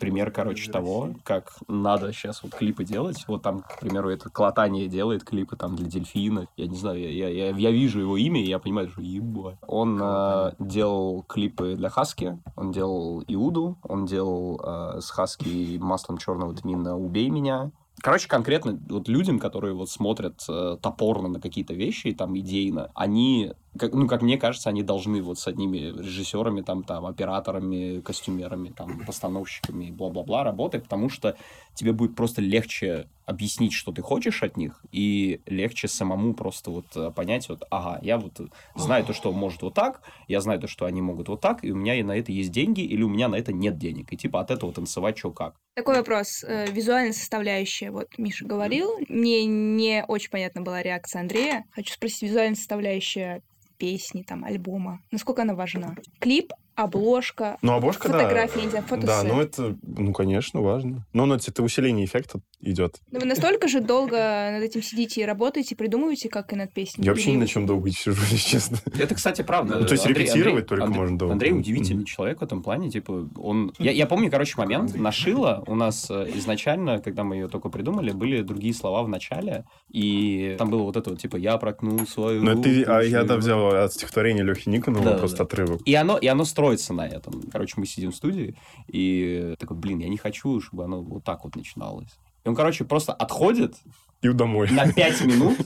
пример, 0.00 0.30
короче, 0.30 0.70
того, 0.70 1.10
как 1.24 1.52
надо 1.68 2.12
сейчас 2.12 2.42
вот 2.42 2.54
клипы 2.54 2.84
делать. 2.84 3.24
Вот 3.28 3.42
там, 3.42 3.60
к 3.60 3.80
примеру, 3.80 4.08
это 4.08 4.30
Клотание 4.30 4.88
делает 4.88 5.24
клипы 5.24 5.56
там 5.56 5.76
для 5.76 5.86
дельфина. 5.86 6.46
Я 6.56 6.66
не 6.66 6.76
знаю, 6.76 6.98
я, 6.98 7.10
я, 7.10 7.28
я, 7.28 7.50
я 7.50 7.70
вижу 7.70 8.00
его 8.00 8.16
имя, 8.16 8.40
и 8.42 8.48
я 8.48 8.58
понимаю, 8.58 8.88
что 8.88 9.02
ебать. 9.02 9.56
Он 9.66 10.00
э, 10.02 10.52
делал 10.58 11.22
клипы 11.28 11.74
для 11.76 11.90
Хаски, 11.90 12.38
он 12.56 12.72
делал 12.72 13.22
Иуду, 13.28 13.76
он 13.82 14.06
делал 14.06 14.60
э, 14.64 15.00
с 15.02 15.10
Хаски 15.10 15.76
маслом 15.78 16.16
черного 16.16 16.54
тмина 16.54 16.96
«Убей 16.96 17.28
меня», 17.28 17.70
Короче, 18.02 18.28
конкретно 18.28 18.78
вот 18.88 19.08
людям, 19.08 19.38
которые 19.38 19.74
вот 19.74 19.88
смотрят 19.88 20.44
э, 20.48 20.76
топорно 20.82 21.28
на 21.28 21.40
какие-то 21.40 21.72
вещи, 21.72 22.12
там, 22.12 22.38
идейно, 22.38 22.90
они, 22.94 23.54
как, 23.78 23.92
ну, 23.92 24.06
как 24.06 24.22
мне 24.22 24.38
кажется, 24.38 24.68
они 24.68 24.82
должны 24.82 25.22
вот 25.22 25.38
с 25.38 25.46
одними 25.46 25.78
режиссерами, 25.78 26.62
там, 26.62 26.82
там, 26.82 27.06
операторами, 27.06 28.00
костюмерами, 28.00 28.70
там, 28.70 29.04
постановщиками, 29.06 29.90
бла-бла-бла 29.90 30.44
работать, 30.44 30.84
потому 30.84 31.08
что 31.08 31.36
тебе 31.74 31.92
будет 31.92 32.14
просто 32.14 32.40
легче 32.42 33.08
объяснить, 33.24 33.72
что 33.72 33.92
ты 33.92 34.02
хочешь 34.02 34.42
от 34.42 34.56
них, 34.56 34.84
и 34.92 35.40
легче 35.46 35.88
самому 35.88 36.32
просто 36.32 36.70
вот 36.70 36.86
э, 36.94 37.10
понять, 37.10 37.48
вот, 37.48 37.64
ага, 37.70 37.98
я 38.02 38.18
вот 38.18 38.40
знаю 38.76 39.04
то, 39.04 39.12
что 39.12 39.32
может 39.32 39.62
вот 39.62 39.74
так, 39.74 40.00
я 40.28 40.40
знаю 40.40 40.60
то, 40.60 40.68
что 40.68 40.86
они 40.86 41.02
могут 41.02 41.28
вот 41.28 41.40
так, 41.40 41.64
и 41.64 41.72
у 41.72 41.76
меня 41.76 41.96
и 41.96 42.02
на 42.02 42.16
это 42.16 42.30
есть 42.30 42.52
деньги, 42.52 42.82
или 42.82 43.02
у 43.02 43.08
меня 43.08 43.28
на 43.28 43.34
это 43.34 43.52
нет 43.52 43.78
денег, 43.78 44.12
и 44.12 44.16
типа 44.16 44.40
от 44.40 44.50
этого 44.50 44.72
танцевать 44.72 45.18
что 45.18 45.32
как. 45.32 45.56
Такой 45.74 45.96
вопрос. 45.96 46.42
Э, 46.44 46.70
Визуальная 46.70 47.12
составляющая. 47.12 47.90
Вот 47.90 48.08
Миша 48.16 48.46
говорил. 48.46 48.92
Мне 49.08 49.44
не 49.44 50.04
очень 50.08 50.30
понятна 50.30 50.62
была 50.62 50.82
реакция 50.82 51.20
Андрея. 51.20 51.66
Хочу 51.72 51.92
спросить, 51.92 52.22
визуальная 52.22 52.54
составляющая 52.54 53.42
песни, 53.78 54.22
там, 54.22 54.44
альбома. 54.44 55.00
Насколько 55.10 55.42
она 55.42 55.54
важна? 55.54 55.96
Клип, 56.18 56.52
обложка, 56.76 57.56
Ну, 57.62 57.72
обложка, 57.72 58.08
да. 58.08 58.18
фотография, 58.18 58.62
не 58.62 58.68
знаю, 58.68 58.84
Да, 59.02 59.22
ну 59.24 59.40
это, 59.40 59.76
ну, 59.82 60.12
конечно, 60.12 60.60
важно. 60.60 61.06
Но 61.12 61.26
ну, 61.26 61.34
это 61.34 61.62
усиление 61.62 62.04
эффекта 62.04 62.40
идет. 62.60 63.00
Но 63.10 63.20
вы 63.20 63.26
настолько 63.26 63.66
же 63.68 63.80
долго 63.80 64.16
над 64.52 64.62
этим 64.62 64.82
сидите 64.82 65.22
и 65.22 65.24
работаете, 65.24 65.74
придумываете, 65.74 66.28
как 66.28 66.52
и 66.52 66.56
над 66.56 66.72
песней? 66.72 67.04
Я 67.04 67.12
вообще 67.12 67.32
ни 67.32 67.36
на 67.36 67.46
чем 67.46 67.66
долго 67.66 67.88
не 67.88 67.94
сижу, 67.94 68.20
если 68.30 68.36
честно. 68.36 68.78
Это, 68.98 69.14
кстати, 69.14 69.42
правда. 69.42 69.78
Ну, 69.78 69.86
то 69.86 69.92
есть 69.92 70.06
Андрей- 70.06 70.24
репетировать 70.26 70.64
Андрей- 70.64 70.68
только 70.68 70.84
Андрей- 70.84 71.00
можно 71.00 71.18
долго. 71.18 71.32
Андрей 71.32 71.52
удивительный 71.52 72.04
человек 72.04 72.40
в 72.40 72.44
этом 72.44 72.62
плане. 72.62 72.90
Типа, 72.90 73.28
он... 73.36 73.72
Я, 73.78 73.92
я 73.92 74.06
помню, 74.06 74.30
короче, 74.30 74.54
момент. 74.56 74.94
На 74.94 75.12
Шила 75.12 75.64
у 75.66 75.74
нас 75.74 76.10
э, 76.10 76.30
изначально, 76.34 76.98
когда 77.00 77.24
мы 77.24 77.36
ее 77.36 77.48
только 77.48 77.68
придумали, 77.68 78.10
были 78.12 78.42
другие 78.42 78.74
слова 78.74 79.02
в 79.02 79.08
начале. 79.08 79.64
И 79.90 80.56
там 80.58 80.70
было 80.70 80.82
вот 80.82 80.96
это 80.96 81.10
вот, 81.10 81.20
типа, 81.20 81.36
я 81.36 81.56
проткнул 81.56 82.06
свою 82.06 82.42
Ну, 82.42 82.60
ты, 82.62 82.82
а 82.84 83.00
я 83.00 83.24
да, 83.24 83.36
взял 83.36 83.66
от 83.74 83.92
стихотворения 83.92 84.42
Лехи 84.42 84.68
Никонова 84.68 85.04
Да, 85.04 85.12
да, 85.12 85.18
просто 85.18 85.38
да. 85.38 85.44
отрывок. 85.44 85.80
И 85.84 85.94
оно, 85.94 86.18
и 86.18 86.26
оно 86.26 86.44
строится 86.66 86.92
на 86.94 87.06
этом. 87.06 87.42
Короче, 87.52 87.74
мы 87.76 87.86
сидим 87.86 88.10
в 88.10 88.16
студии, 88.16 88.56
и 88.88 89.54
такой, 89.58 89.76
блин, 89.76 89.98
я 90.00 90.08
не 90.08 90.16
хочу, 90.16 90.60
чтобы 90.60 90.84
оно 90.84 91.00
вот 91.02 91.22
так 91.22 91.44
вот 91.44 91.54
начиналось. 91.54 92.10
И 92.44 92.48
он, 92.48 92.54
короче, 92.56 92.84
просто 92.84 93.12
отходит 93.12 93.74
И 94.22 94.28
домой. 94.30 94.68
на 94.70 94.92
5 94.92 95.24
минут 95.26 95.58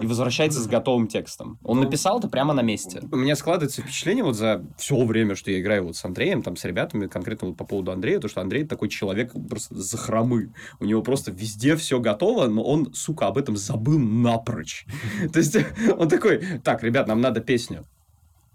и 0.00 0.06
возвращается 0.06 0.60
с 0.60 0.66
готовым 0.66 1.06
текстом. 1.06 1.58
Он 1.62 1.80
написал 1.80 2.18
это 2.18 2.28
прямо 2.28 2.54
на 2.54 2.62
месте. 2.62 3.02
У 3.12 3.16
меня 3.16 3.36
складывается 3.36 3.82
впечатление 3.82 4.24
вот 4.24 4.36
за 4.36 4.64
все 4.78 5.04
время, 5.04 5.34
что 5.34 5.50
я 5.50 5.60
играю 5.60 5.84
вот 5.84 5.96
с 5.96 6.04
Андреем, 6.04 6.42
там, 6.42 6.56
с 6.56 6.64
ребятами, 6.64 7.06
конкретно 7.06 7.48
вот 7.48 7.56
по 7.56 7.64
поводу 7.64 7.92
Андрея, 7.92 8.20
то, 8.20 8.28
что 8.28 8.40
Андрей 8.40 8.64
такой 8.64 8.88
человек 8.88 9.32
просто 9.48 9.74
за 9.74 9.96
хромы. 9.98 10.52
У 10.80 10.84
него 10.84 11.02
просто 11.02 11.30
везде 11.30 11.76
все 11.76 12.00
готово, 12.00 12.46
но 12.46 12.62
он, 12.62 12.92
сука, 12.94 13.26
об 13.26 13.36
этом 13.36 13.56
забыл 13.56 13.98
напрочь. 13.98 14.86
То 15.32 15.38
есть 15.38 15.56
он 15.98 16.08
такой, 16.08 16.60
так, 16.64 16.82
ребят, 16.82 17.06
нам 17.06 17.20
надо 17.20 17.40
песню. 17.40 17.84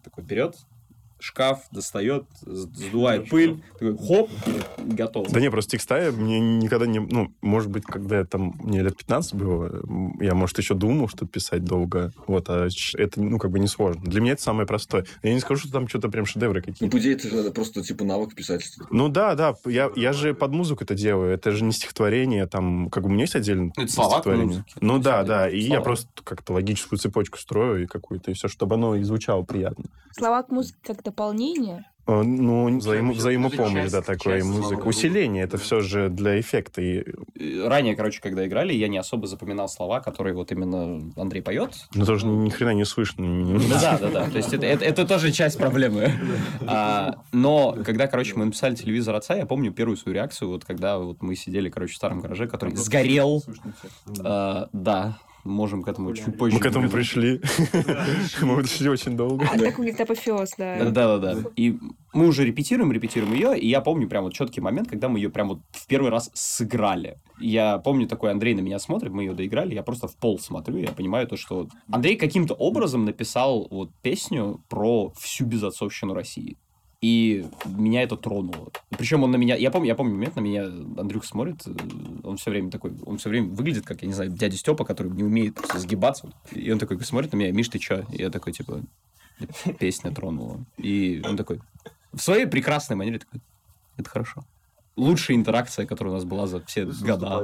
Такой 0.04 0.24
берет, 0.24 0.58
шкаф 1.24 1.62
достает, 1.72 2.26
сдувает 2.42 3.30
пыль, 3.30 3.64
такой, 3.80 3.98
хоп, 3.98 4.30
готово. 4.78 5.30
Да 5.30 5.40
не, 5.40 5.50
просто 5.50 5.72
текста 5.72 6.12
мне 6.12 6.40
никогда 6.40 6.86
не... 6.86 7.00
Ну, 7.00 7.34
может 7.42 7.70
быть, 7.70 7.86
когда 7.86 8.18
я 8.18 8.26
там... 8.26 8.56
Мне 8.62 8.82
лет 8.82 8.98
15 8.98 9.36
было, 9.36 9.84
я, 10.20 10.36
может, 10.36 10.58
еще 10.58 10.74
думал, 10.74 11.08
что 11.08 11.26
писать 11.26 11.64
долго. 11.64 12.12
Вот, 12.28 12.50
а 12.50 12.68
это, 12.96 13.22
ну, 13.22 13.40
как 13.40 13.52
бы 13.52 13.60
не 13.60 13.68
сложно. 13.68 14.02
Для 14.04 14.20
меня 14.20 14.34
это 14.34 14.42
самое 14.42 14.68
простое. 14.68 15.06
Я 15.22 15.34
не 15.34 15.40
скажу, 15.40 15.62
что 15.62 15.72
там 15.72 15.88
что-то 15.88 16.10
прям 16.10 16.26
шедевры 16.26 16.60
Ну, 16.66 16.74
какие-то. 16.74 16.92
по 16.92 17.00
идее, 17.00 17.16
это 17.16 17.52
просто, 17.52 17.82
типа, 17.82 18.04
навык 18.04 18.36
писательства. 18.36 18.86
Ну 18.92 19.08
да, 19.08 19.36
да, 19.36 19.56
я, 19.66 19.92
я 19.96 20.12
же 20.12 20.34
под 20.34 20.52
музыку 20.52 20.84
это 20.84 20.94
делаю. 20.94 21.34
Это 21.34 21.52
же 21.52 21.64
не 21.64 21.72
стихотворение, 21.72 22.48
там, 22.48 22.90
как 22.90 23.04
бы 23.04 23.10
у 23.10 23.12
меня 23.14 23.24
есть 23.24 23.36
отдельно 23.36 23.72
Ну, 23.78 23.84
это 23.84 23.92
стихотворение. 23.92 24.66
Ну 24.82 25.00
да, 25.00 25.24
да. 25.24 25.50
И 25.50 25.62
я 25.62 25.68
слова. 25.68 25.84
просто 25.84 26.10
как-то 26.24 26.54
логическую 26.54 27.00
цепочку 27.00 27.38
строю 27.38 27.84
и 27.84 27.88
какую-то, 27.88 28.32
и 28.32 28.34
все, 28.34 28.50
чтобы 28.50 28.76
оно 28.76 28.96
и 28.96 29.04
звучало 29.04 29.44
приятно. 29.44 29.86
Слова 30.12 30.44
к 30.44 30.50
музыке 30.50 30.78
как 30.84 31.02
дополнение. 31.14 31.86
Э, 32.06 32.22
Ну, 32.22 32.68
взаимо- 32.80 33.12
это 33.12 33.20
взаимопомощь, 33.20 33.74
часть- 33.84 33.94
да, 33.94 34.02
такое, 34.02 34.40
и 34.40 34.44
музыка. 34.44 34.86
Усиление, 34.88 35.46
это 35.46 35.58
все 35.58 35.80
же 35.80 36.10
для 36.10 36.38
эффекта. 36.38 36.82
И, 36.82 37.02
Ранее, 37.66 37.96
короче, 37.96 38.20
когда 38.22 38.46
играли, 38.46 38.74
я 38.74 38.90
не 38.90 38.98
особо 38.98 39.26
запоминал 39.26 39.70
слова, 39.70 40.02
которые 40.02 40.34
вот 40.36 40.52
именно 40.52 41.10
Андрей 41.16 41.42
поет. 41.42 41.88
ну, 41.96 42.06
тоже 42.06 42.26
ни 42.28 42.50
хрена 42.50 42.72
не 42.74 42.84
слышно. 42.84 43.58
Да, 43.70 43.98
да, 44.02 44.10
да. 44.10 44.30
То 44.30 44.38
есть 44.38 44.52
это, 44.54 44.66
это, 44.66 44.84
это 44.84 45.08
тоже 45.08 45.32
часть 45.32 45.58
проблемы. 45.58 46.12
А, 46.68 47.16
но 47.32 47.78
когда, 47.86 48.08
короче, 48.08 48.34
мы 48.36 48.46
написали 48.46 48.76
телевизор 48.76 49.16
отца, 49.16 49.36
я 49.36 49.46
помню 49.46 49.72
первую 49.72 49.96
свою 49.96 50.14
реакцию, 50.16 50.50
вот 50.50 50.66
когда 50.66 50.98
вот 50.98 51.22
мы 51.22 51.36
сидели, 51.38 51.70
короче, 51.70 51.94
в 51.94 51.98
старом 51.98 52.20
гараже, 52.20 52.48
который 52.48 52.76
сгорел. 52.76 53.44
А, 54.26 54.68
да, 54.74 55.18
можем 55.44 55.84
к 55.84 55.88
этому 55.88 56.14
чуть 56.14 56.38
позже. 56.38 56.56
Мы 56.56 56.62
к 56.62 56.66
этому 56.66 56.90
пришли. 56.90 57.42
Мы 58.42 58.58
пришли 58.58 58.90
очень 58.90 59.16
долго. 59.18 59.48
А, 59.52 59.58
так 59.58 59.78
выглядит 59.78 60.02
апофеоз, 60.02 60.52
да. 60.58 60.90
Да, 60.92 61.18
да, 61.18 61.36
да. 61.36 61.50
И 61.56 61.78
мы 62.14 62.28
уже 62.28 62.46
репетируем, 62.46 62.92
репетируем 62.92 63.34
ее, 63.34 63.58
и 63.58 63.68
я 63.68 63.82
помню 63.82 64.08
прям 64.08 64.24
вот 64.24 64.34
четкий 64.34 64.62
момент, 64.62 64.90
когда 64.90 65.10
мы 65.10 65.20
ее 65.20 65.30
прям 65.30 65.50
вот 65.50 65.60
в 65.72 65.88
первый 65.88 66.12
раз 66.12 66.30
сыграли. 66.34 67.18
Я 67.40 67.80
помню 67.80 68.08
такой, 68.08 68.32
Андрей 68.32 68.54
на 68.54 68.62
меня 68.62 68.80
смотрит, 68.80 69.12
мы 69.12 69.24
ее 69.24 69.34
доиграли, 69.34 69.74
я 69.74 69.84
просто 69.84 70.08
в 70.08 70.16
пол 70.16 70.40
смотрю, 70.40 70.78
я 70.78 70.92
понимаю 70.92 71.28
то, 71.28 71.38
что 71.38 71.68
Андрей 71.92 72.16
каким-то 72.16 72.54
образом 72.54 73.06
написал 73.06 73.68
вот 73.70 73.92
песню 74.02 74.64
про 74.70 75.12
всю 75.18 75.46
безотцовщину 75.46 76.14
России. 76.14 76.58
И 77.04 77.46
меня 77.66 78.02
это 78.04 78.16
тронуло. 78.16 78.72
Причем 78.92 79.24
он 79.24 79.32
на 79.32 79.36
меня... 79.36 79.58
Я 79.58 79.72
помню, 79.72 79.90
я 79.90 79.96
помню 79.96 80.14
момент, 80.14 80.38
на 80.38 80.40
меня 80.40 80.64
Андрюх 80.64 81.26
смотрит, 81.26 81.62
э, 81.68 81.72
он 82.24 82.38
все 82.38 82.50
время 82.50 82.72
такой... 82.72 82.94
Он 83.06 83.18
все 83.18 83.28
время 83.28 83.50
выглядит, 83.50 83.86
как, 83.86 84.04
я 84.04 84.08
не 84.08 84.14
знаю, 84.14 84.30
дядя 84.30 84.56
Степа, 84.56 84.86
который 84.86 85.12
не 85.12 85.24
умеет 85.24 85.60
сгибаться. 85.76 86.32
И 86.54 86.72
он 86.72 86.80
такой 86.80 86.98
смотрит 87.04 87.34
на 87.34 87.36
меня, 87.36 87.52
Миш, 87.52 87.68
ты 87.68 87.78
чё? 87.78 88.06
И 88.14 88.22
я 88.22 88.30
такой, 88.30 88.54
типа, 88.54 88.84
песня 89.80 90.12
тронула. 90.12 90.64
И 90.78 91.22
он 91.26 91.36
такой, 91.36 91.60
в 92.14 92.22
своей 92.22 92.46
прекрасной 92.46 92.96
манере 92.96 93.20
такой, 93.20 93.42
это 93.98 94.10
хорошо. 94.10 94.46
Лучшая 94.96 95.38
интеракция, 95.38 95.88
которая 95.88 96.14
у 96.14 96.18
нас 96.18 96.26
была 96.26 96.46
за 96.46 96.60
все 96.66 96.86
года. 96.86 97.44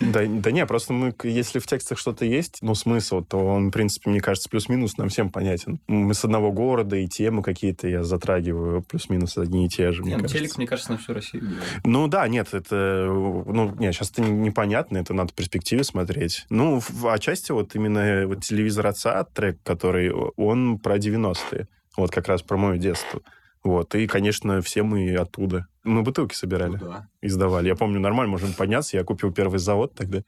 Да, 0.00 0.20
да 0.26 0.50
не, 0.50 0.66
просто 0.66 0.92
мы, 0.92 1.14
если 1.22 1.58
в 1.58 1.66
текстах 1.66 1.98
что-то 1.98 2.24
есть, 2.26 2.58
ну, 2.60 2.74
смысл, 2.74 3.22
то 3.22 3.38
он, 3.38 3.68
в 3.68 3.70
принципе, 3.72 4.10
мне 4.10 4.20
кажется, 4.20 4.50
плюс-минус 4.50 4.98
нам 4.98 5.08
всем 5.08 5.30
понятен. 5.30 5.80
Мы 5.86 6.12
с 6.12 6.24
одного 6.24 6.52
города, 6.52 6.96
и 6.96 7.06
темы 7.06 7.42
какие-то 7.42 7.88
я 7.88 8.04
затрагиваю, 8.04 8.82
плюс-минус 8.82 9.38
одни 9.38 9.66
и 9.66 9.68
те 9.68 9.92
же, 9.92 10.02
мне 10.02 10.10
Не, 10.10 10.16
ну, 10.16 10.22
кажется. 10.22 10.38
телек, 10.38 10.56
мне 10.58 10.66
кажется, 10.66 10.92
на 10.92 10.98
всю 10.98 11.14
Россию. 11.14 11.50
Ну 11.84 12.08
да, 12.08 12.28
нет, 12.28 12.52
это, 12.52 13.06
ну, 13.08 13.74
нет, 13.78 13.94
сейчас 13.94 14.10
это 14.10 14.22
непонятно, 14.22 14.98
это 14.98 15.14
надо 15.14 15.32
в 15.32 15.34
перспективе 15.34 15.82
смотреть. 15.82 16.44
Ну, 16.50 16.80
в, 16.80 17.06
отчасти 17.06 17.52
вот 17.52 17.74
именно 17.74 18.26
вот 18.26 18.44
телевизор 18.44 18.86
отца, 18.86 19.24
трек, 19.24 19.58
который, 19.62 20.12
он 20.12 20.78
про 20.78 20.98
90-е, 20.98 21.68
вот 21.96 22.10
как 22.10 22.28
раз 22.28 22.42
про 22.42 22.56
мое 22.56 22.76
детство. 22.78 23.22
Вот, 23.64 23.94
и, 23.94 24.06
конечно, 24.06 24.60
все 24.60 24.82
мы 24.82 25.14
оттуда. 25.16 25.66
Мы 25.84 26.02
бутылки 26.02 26.34
собирали, 26.34 26.76
да. 26.76 27.08
и 27.22 27.28
сдавали. 27.28 27.68
Я 27.68 27.74
помню, 27.74 27.98
нормально, 27.98 28.30
можем 28.30 28.52
подняться, 28.52 28.96
я 28.96 29.04
купил 29.04 29.32
первый 29.32 29.58
завод 29.58 29.94
тогда. 29.94 30.22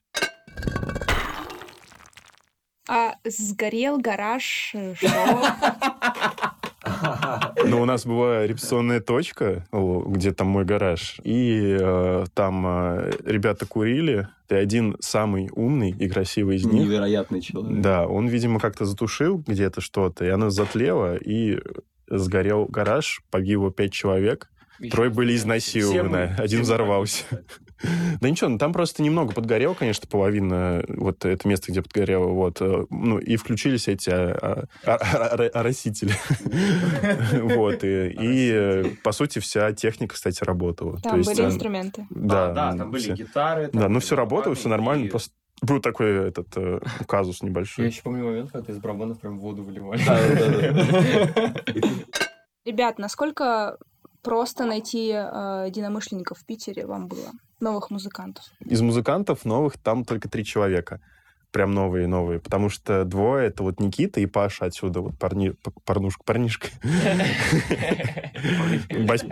А 2.88 3.14
сгорел 3.24 3.98
гараж, 3.98 4.70
э, 4.74 4.94
что? 4.94 5.08
Ну, 7.64 7.82
у 7.82 7.84
нас 7.84 8.06
была 8.06 8.46
репетиционная 8.46 9.00
точка, 9.00 9.66
где 9.72 10.32
там 10.32 10.46
мой 10.46 10.64
гараж, 10.64 11.18
и 11.24 11.76
э, 11.78 12.24
там 12.32 12.64
э, 12.66 13.10
ребята 13.24 13.66
курили, 13.66 14.28
и 14.48 14.54
один 14.54 14.96
самый 15.00 15.50
умный 15.52 15.90
и 15.90 16.08
красивый 16.08 16.56
из 16.56 16.64
них 16.64 16.84
Невероятный 16.84 17.40
человек. 17.40 17.80
Да, 17.80 18.06
он, 18.06 18.28
видимо, 18.28 18.60
как-то 18.60 18.84
затушил 18.84 19.42
где-то 19.46 19.80
что-то, 19.80 20.24
и 20.24 20.28
оно 20.28 20.50
затлело, 20.50 21.16
и 21.16 21.58
сгорел 22.08 22.66
гараж, 22.66 23.22
погибло 23.30 23.70
пять 23.70 23.92
человек, 23.92 24.50
трое 24.90 25.10
были 25.10 25.34
изнасилованы, 25.34 26.34
один 26.38 26.62
взорвался. 26.62 27.24
Да 28.22 28.30
ничего, 28.30 28.48
ну 28.48 28.56
там 28.56 28.72
просто 28.72 29.02
немного 29.02 29.34
подгорело, 29.34 29.74
конечно, 29.74 30.08
половина, 30.08 30.82
вот 30.88 31.26
это 31.26 31.46
место, 31.46 31.70
где 31.70 31.82
подгорело, 31.82 32.28
вот, 32.28 32.62
э, 32.62 32.86
ну, 32.88 33.18
и 33.18 33.36
включились 33.36 33.86
эти 33.86 34.08
а, 34.08 34.64
а, 34.82 34.94
а- 34.94 35.50
оросители. 35.52 36.14
Вот, 37.42 37.80
и, 37.82 38.96
по 39.04 39.12
сути, 39.12 39.40
вся 39.40 39.72
техника, 39.72 40.14
кстати, 40.14 40.42
работала. 40.42 40.98
Там 41.02 41.20
были 41.20 41.42
инструменты. 41.42 42.06
Да, 42.08 42.52
да, 42.52 42.76
там 42.76 42.90
были 42.90 43.12
гитары. 43.12 43.68
Да, 43.74 43.90
ну 43.90 44.00
все 44.00 44.16
работало, 44.16 44.54
все 44.54 44.70
нормально, 44.70 45.10
просто 45.10 45.34
был 45.62 45.80
такой 45.80 46.28
этот 46.28 46.56
э, 46.56 46.80
казус 47.06 47.42
Я 47.42 47.48
небольшой. 47.48 47.86
еще 47.86 48.02
помню 48.02 48.24
момент, 48.24 48.50
когда 48.52 48.72
из 48.72 48.78
барабанов 48.78 49.20
прям 49.20 49.38
воду 49.38 49.62
выливали. 49.62 50.00
Ребят, 52.64 52.98
насколько 52.98 53.78
просто 54.22 54.64
найти 54.64 55.10
э, 55.12 55.66
единомышленников 55.68 56.38
в 56.38 56.46
Питере 56.46 56.86
вам 56.86 57.08
было? 57.08 57.30
Новых 57.60 57.90
музыкантов. 57.90 58.44
Из 58.60 58.82
музыкантов 58.82 59.44
новых 59.44 59.78
там 59.78 60.04
только 60.04 60.28
три 60.28 60.44
человека. 60.44 61.00
Прям 61.56 61.72
новые-новые. 61.72 62.38
Потому 62.38 62.68
что 62.68 63.06
двое— 63.06 63.46
это 63.48 63.62
вот 63.62 63.80
Никита 63.80 64.20
и 64.20 64.26
Паша 64.26 64.66
отсюда, 64.66 65.00
вот 65.00 65.18
парни, 65.18 65.54
парнушка, 65.86 66.22
парнишка. 66.22 66.68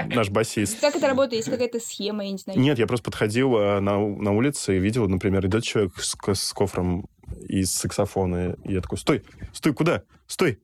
Наш 0.06 0.30
басист. 0.30 0.80
Как 0.80 0.96
это 0.96 1.06
работает? 1.06 1.40
Есть 1.44 1.50
какая-то 1.50 1.80
схема, 1.80 2.24
я 2.24 2.32
не 2.32 2.38
знаю. 2.38 2.58
Нет, 2.58 2.78
я 2.78 2.86
просто 2.86 3.04
подходил 3.04 3.54
э, 3.58 3.80
на, 3.80 4.32
улице 4.32 4.74
и 4.74 4.80
видел, 4.80 5.06
например, 5.06 5.46
идет 5.46 5.64
человек 5.64 5.92
с, 5.98 6.14
ко- 6.14 6.32
с 6.32 6.50
кофром 6.54 7.10
из 7.46 7.74
саксофона, 7.74 8.56
и 8.64 8.72
я 8.72 8.80
такой, 8.80 8.96
стой, 8.96 9.22
стой, 9.52 9.74
куда? 9.74 10.04
Стой, 10.26 10.60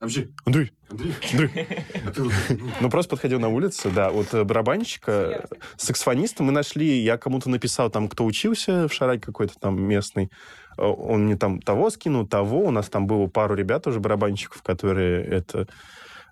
Андрей, 0.00 0.32
Андрей, 0.46 0.72
Андрей. 0.88 1.50
а 2.06 2.12
ну, 2.16 2.30
Ну, 2.80 2.90
просто 2.90 3.10
подходил 3.10 3.38
на 3.38 3.48
улице, 3.48 3.90
да, 3.90 4.10
вот 4.10 4.32
э, 4.32 4.44
барабанщика, 4.44 5.46
саксофониста 5.76 6.42
мы 6.42 6.52
нашли, 6.52 7.02
я 7.02 7.18
кому-то 7.18 7.50
написал, 7.50 7.90
там, 7.90 8.08
кто 8.08 8.24
учился 8.24 8.88
в 8.88 8.94
шараге 8.94 9.20
какой-то 9.20 9.54
там 9.60 9.82
местный, 9.82 10.30
он 10.80 11.24
мне 11.24 11.36
там 11.36 11.60
того 11.60 11.90
скинул, 11.90 12.26
того, 12.26 12.60
у 12.60 12.70
нас 12.70 12.88
там 12.88 13.06
было 13.06 13.26
пару 13.26 13.54
ребят 13.54 13.86
уже 13.86 14.00
барабанщиков, 14.00 14.62
которые 14.62 15.24
это 15.24 15.66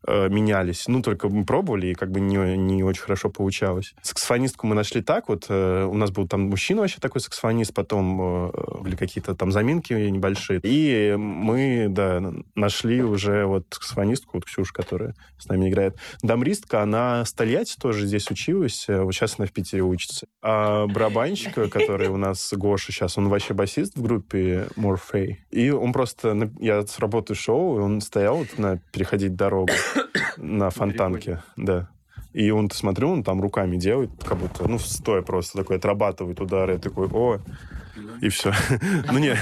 э, 0.07 0.29
менялись. 0.29 0.85
Ну, 0.89 1.03
только 1.03 1.29
мы 1.29 1.45
пробовали, 1.45 1.89
и 1.89 1.95
как 1.95 2.11
бы 2.11 2.21
не, 2.21 2.57
не 2.57 2.83
очень 2.83 3.03
хорошо 3.03 3.31
получалось. 3.31 3.95
Саксофонистку 4.03 4.67
мы 4.67 4.75
нашли 4.75 5.03
так 5.03 5.29
вот. 5.29 5.47
э, 5.49 5.85
у 5.85 5.95
нас 5.95 6.11
был 6.11 6.27
там 6.29 6.43
мужчина 6.43 6.83
вообще 6.83 6.99
такой 7.01 7.21
саксофонист, 7.21 7.75
потом 7.75 8.21
э, 8.21 8.51
были 8.81 8.97
какие-то 8.97 9.35
там 9.35 9.53
заминки 9.53 9.93
небольшие. 9.93 10.61
И 10.63 11.15
мы, 11.17 11.87
да, 11.89 12.23
нашли 12.55 13.03
уже 13.03 13.47
вот 13.47 13.67
саксофонистку, 13.71 14.39
вот 14.39 14.45
Ксюшу, 14.45 14.73
которая 14.73 15.15
с 15.39 15.49
нами 15.49 15.69
играет. 15.69 15.97
Дамристка, 16.23 16.83
она 16.83 17.25
с 17.25 17.33
Тольятти 17.33 17.77
тоже 17.77 18.07
здесь 18.07 18.31
училась, 18.31 18.87
э, 18.89 19.01
вот 19.01 19.13
сейчас 19.15 19.37
она 19.39 19.47
в 19.47 19.53
Питере 19.53 19.83
учится. 19.83 20.27
А 20.43 20.87
барабанщика, 20.87 21.69
который 21.69 22.09
у 22.09 22.17
нас 22.17 22.53
Гоша 22.53 22.93
сейчас, 22.93 23.19
он 23.19 23.29
вообще 23.29 23.55
басист 23.55 23.97
в 23.97 24.03
группе 24.03 24.69
Morphe. 24.77 25.37
И 25.51 25.71
он 25.71 25.93
просто... 25.93 26.51
Я 26.59 26.87
с 26.87 26.99
работы 26.99 27.35
шел, 27.35 27.79
и 27.79 27.81
он 27.81 28.01
стоял 28.01 28.39
вот 28.39 28.59
на 28.59 28.79
переходить 28.93 29.37
дорогу 29.37 29.73
на 30.37 30.71
фонтанке, 30.71 31.43
да. 31.57 31.89
И 32.33 32.51
он, 32.51 32.71
смотрю, 32.71 33.11
он 33.11 33.25
там 33.25 33.41
руками 33.41 33.77
делает, 33.77 34.11
как 34.25 34.39
будто, 34.39 34.69
ну, 34.69 34.79
стоя 34.79 35.23
просто 35.23 35.59
такой, 35.59 35.77
отрабатывает 35.77 36.41
удары. 36.41 36.75
Я 36.75 36.79
такой, 36.79 37.09
о, 37.09 37.39
и 38.21 38.29
все. 38.29 38.53
Ну, 39.11 39.19
не, 39.19 39.37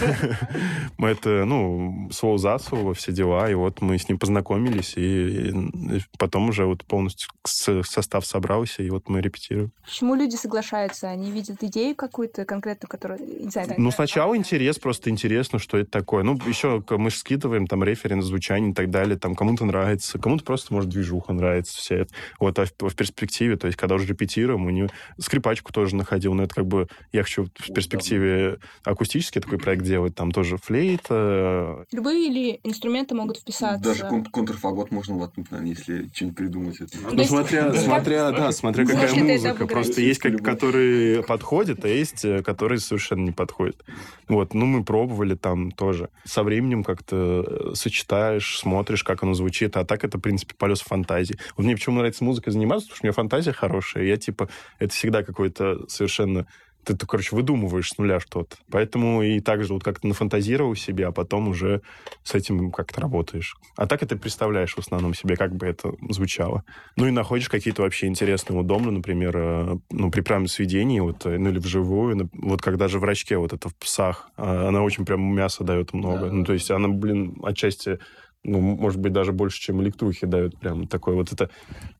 мы 0.98 1.08
это, 1.08 1.44
ну, 1.44 2.08
слово 2.12 2.38
за 2.38 2.58
слово, 2.58 2.94
все 2.94 3.12
дела, 3.12 3.50
и 3.50 3.54
вот 3.54 3.80
мы 3.80 3.98
с 3.98 4.08
ним 4.08 4.18
познакомились, 4.18 4.94
и, 4.96 5.50
и 5.50 6.00
потом 6.18 6.48
уже 6.48 6.66
вот 6.66 6.84
полностью 6.84 7.30
состав 7.44 8.25
собрался, 8.26 8.82
и 8.82 8.90
вот 8.90 9.08
мы 9.08 9.20
репетируем. 9.20 9.72
Почему 9.84 10.14
люди 10.14 10.36
соглашаются? 10.36 11.08
Они 11.08 11.30
видят 11.30 11.62
идею 11.62 11.94
какую-то 11.94 12.44
конкретную, 12.44 12.88
которую... 12.88 13.20
Не 13.20 13.50
знаю, 13.50 13.75
Ну, 13.76 13.90
сначала 13.90 14.36
интерес, 14.36 14.78
просто 14.78 15.10
интересно, 15.10 15.58
что 15.58 15.78
это 15.78 15.90
такое. 15.90 16.22
Ну, 16.22 16.38
еще 16.46 16.82
мы 16.90 17.10
же 17.10 17.16
скидываем 17.16 17.66
там 17.66 17.82
референс, 17.84 18.25
звучание 18.25 18.70
и 18.70 18.75
так 18.75 18.90
далее, 18.90 19.18
там 19.18 19.34
кому-то 19.34 19.64
нравится, 19.64 20.18
кому-то 20.18 20.44
просто, 20.44 20.72
может, 20.72 20.90
движуха 20.90 21.32
нравится 21.32 21.76
вся 21.76 21.96
это. 21.96 22.14
Вот, 22.38 22.58
а 22.58 22.66
в, 22.66 22.72
в 22.88 22.94
перспективе, 22.94 23.56
то 23.56 23.66
есть, 23.66 23.78
когда 23.78 23.96
уже 23.96 24.06
репетируем, 24.06 24.66
у 24.66 24.70
нее 24.70 24.88
скрипачку 25.18 25.72
тоже 25.72 25.96
находил, 25.96 26.34
но 26.34 26.44
это 26.44 26.54
как 26.54 26.66
бы, 26.66 26.88
я 27.12 27.22
хочу 27.22 27.44
в 27.44 27.72
перспективе 27.72 28.46
акустический 28.85 29.41
такой 29.41 29.59
проект 29.59 29.83
делать, 29.85 30.15
там 30.15 30.31
тоже 30.33 30.57
флейта, 30.57 31.87
Любые 31.93 32.29
ли 32.31 32.61
инструменты 32.65 33.15
могут 33.15 33.38
вписаться? 33.38 33.83
Даже 33.83 34.05
кон- 34.09 34.25
контрфагот 34.25 34.91
можно 34.91 35.17
воткнуть, 35.17 35.50
наверное, 35.50 35.75
если 35.75 36.09
что-нибудь 36.15 36.37
придумать. 36.37 36.81
Это. 36.81 36.93
То 36.99 37.11
Ну, 37.12 37.19
есть- 37.19 37.31
смотря, 37.31 37.73
смотря, 37.75 38.31
да, 38.33 38.53
смотря 38.53 38.85
какая 38.87 39.15
музыка. 39.15 39.67
Просто 39.67 40.00
есть, 40.00 40.21
как, 40.21 40.43
которые 40.43 41.23
подходят, 41.23 41.85
а 41.85 41.88
есть, 41.88 42.25
э, 42.25 42.43
которые 42.43 42.79
совершенно 42.81 43.25
не 43.25 43.33
подходят. 43.33 43.85
Вот, 44.29 44.55
ну, 44.55 44.67
мы 44.67 44.85
пробовали 44.85 45.35
там 45.35 45.71
тоже. 45.71 46.09
Со 46.25 46.43
временем 46.43 46.85
как-то 46.85 47.45
э, 47.47 47.75
сочетаешь, 47.75 48.59
смотришь, 48.59 49.05
как 49.05 49.23
оно 49.23 49.35
звучит, 49.35 49.76
а 49.76 49.85
так 49.85 50.04
это, 50.04 50.19
в 50.19 50.21
принципе, 50.21 50.54
полет 50.56 50.76
фантазии. 50.78 51.39
Вот 51.56 51.65
мне 51.65 51.75
почему 51.75 51.97
нравится 51.97 52.25
музыкой 52.25 52.52
заниматься, 52.52 52.87
потому 52.87 52.97
что 52.97 53.04
у 53.04 53.06
меня 53.06 53.13
фантазия 53.15 53.52
хорошая, 53.52 54.04
я, 54.04 54.17
типа, 54.17 54.49
это 54.78 54.93
всегда 54.93 55.23
какой-то 55.23 55.89
совершенно 55.89 56.47
ты, 56.86 56.96
ты, 56.96 57.04
короче, 57.04 57.34
выдумываешь 57.34 57.90
с 57.90 57.99
нуля 57.99 58.20
что-то. 58.20 58.56
Поэтому 58.70 59.20
и 59.22 59.40
также 59.40 59.75
вот 59.75 59.82
как-то 59.82 60.06
нафантазировал 60.06 60.76
себе, 60.76 61.08
а 61.08 61.12
потом 61.12 61.49
уже 61.49 61.82
с 62.22 62.34
этим 62.34 62.70
как-то 62.70 63.00
работаешь. 63.00 63.56
А 63.76 63.88
так 63.88 64.04
это 64.04 64.16
представляешь 64.16 64.75
в 64.75 64.78
основном 64.78 65.12
себе, 65.12 65.36
как 65.36 65.54
бы 65.54 65.66
это 65.66 65.92
звучало. 66.08 66.62
Ну 66.96 67.08
и 67.08 67.10
находишь 67.10 67.49
какие-то 67.49 67.82
вообще 67.82 68.06
интересные 68.06 68.62
дома, 68.62 68.92
например, 68.92 69.36
э, 69.36 69.76
ну, 69.90 70.10
при 70.12 70.20
прямом 70.20 70.46
сведении, 70.46 71.00
вот, 71.00 71.26
э, 71.26 71.36
ну 71.38 71.50
или 71.50 71.58
вживую, 71.58 72.30
вот 72.32 72.62
когда 72.62 72.86
же 72.86 73.00
в 73.00 73.04
рачке 73.04 73.36
вот 73.36 73.52
это 73.52 73.68
в 73.68 73.75
псах, 73.75 74.30
а, 74.36 74.68
она 74.68 74.82
очень 74.82 75.04
прям 75.04 75.22
мяса 75.22 75.64
дает 75.64 75.92
много. 75.92 76.26
Да. 76.26 76.32
Ну, 76.32 76.44
то 76.44 76.52
есть 76.52 76.70
она, 76.70 76.88
блин, 76.88 77.36
отчасти 77.42 77.99
ну, 78.47 78.61
может 78.61 79.00
быть, 79.00 79.13
даже 79.13 79.32
больше, 79.32 79.61
чем 79.61 79.82
электрухи 79.82 80.26
дают. 80.26 80.59
Прям 80.59 80.87
такое 80.87 81.15
вот 81.17 81.32
это... 81.32 81.50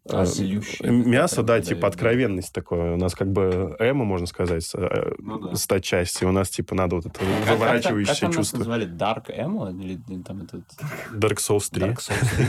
А, 0.09 0.25
э, 0.25 0.91
Мясо, 0.91 1.43
да, 1.43 1.61
типа 1.61 1.81
да. 1.83 1.87
откровенность 1.89 2.53
такое. 2.55 2.95
У 2.95 2.97
нас 2.97 3.15
как 3.15 3.31
бы 3.33 3.75
эмо, 3.81 4.05
можно 4.05 4.27
сказать, 4.27 4.65
с- 4.65 4.75
э, 4.77 5.15
Ну 5.19 5.39
да. 5.39 5.55
стать 5.57 5.85
части. 5.85 6.25
У 6.25 6.31
нас, 6.33 6.49
типа, 6.51 6.75
надо 6.75 6.97
вот 6.97 7.07
это 7.07 7.19
Как- 7.19 7.29
как 7.29 7.45
там- 7.47 7.59
выворачивающее 7.59 8.13
Как 8.15 8.21
там 8.21 8.29
нас 8.31 8.37
чувство. 8.37 8.59
назвали? 8.59 8.87
Dark 8.89 9.27
Emo? 9.37 9.71
Или 9.83 9.99
там 10.23 10.43
этот... 10.43 10.63
Dark 11.13 11.37
Souls 11.39 11.69
3. 11.71 11.83
Dark 11.89 11.97
Souls 11.97 12.37
3? 12.37 12.47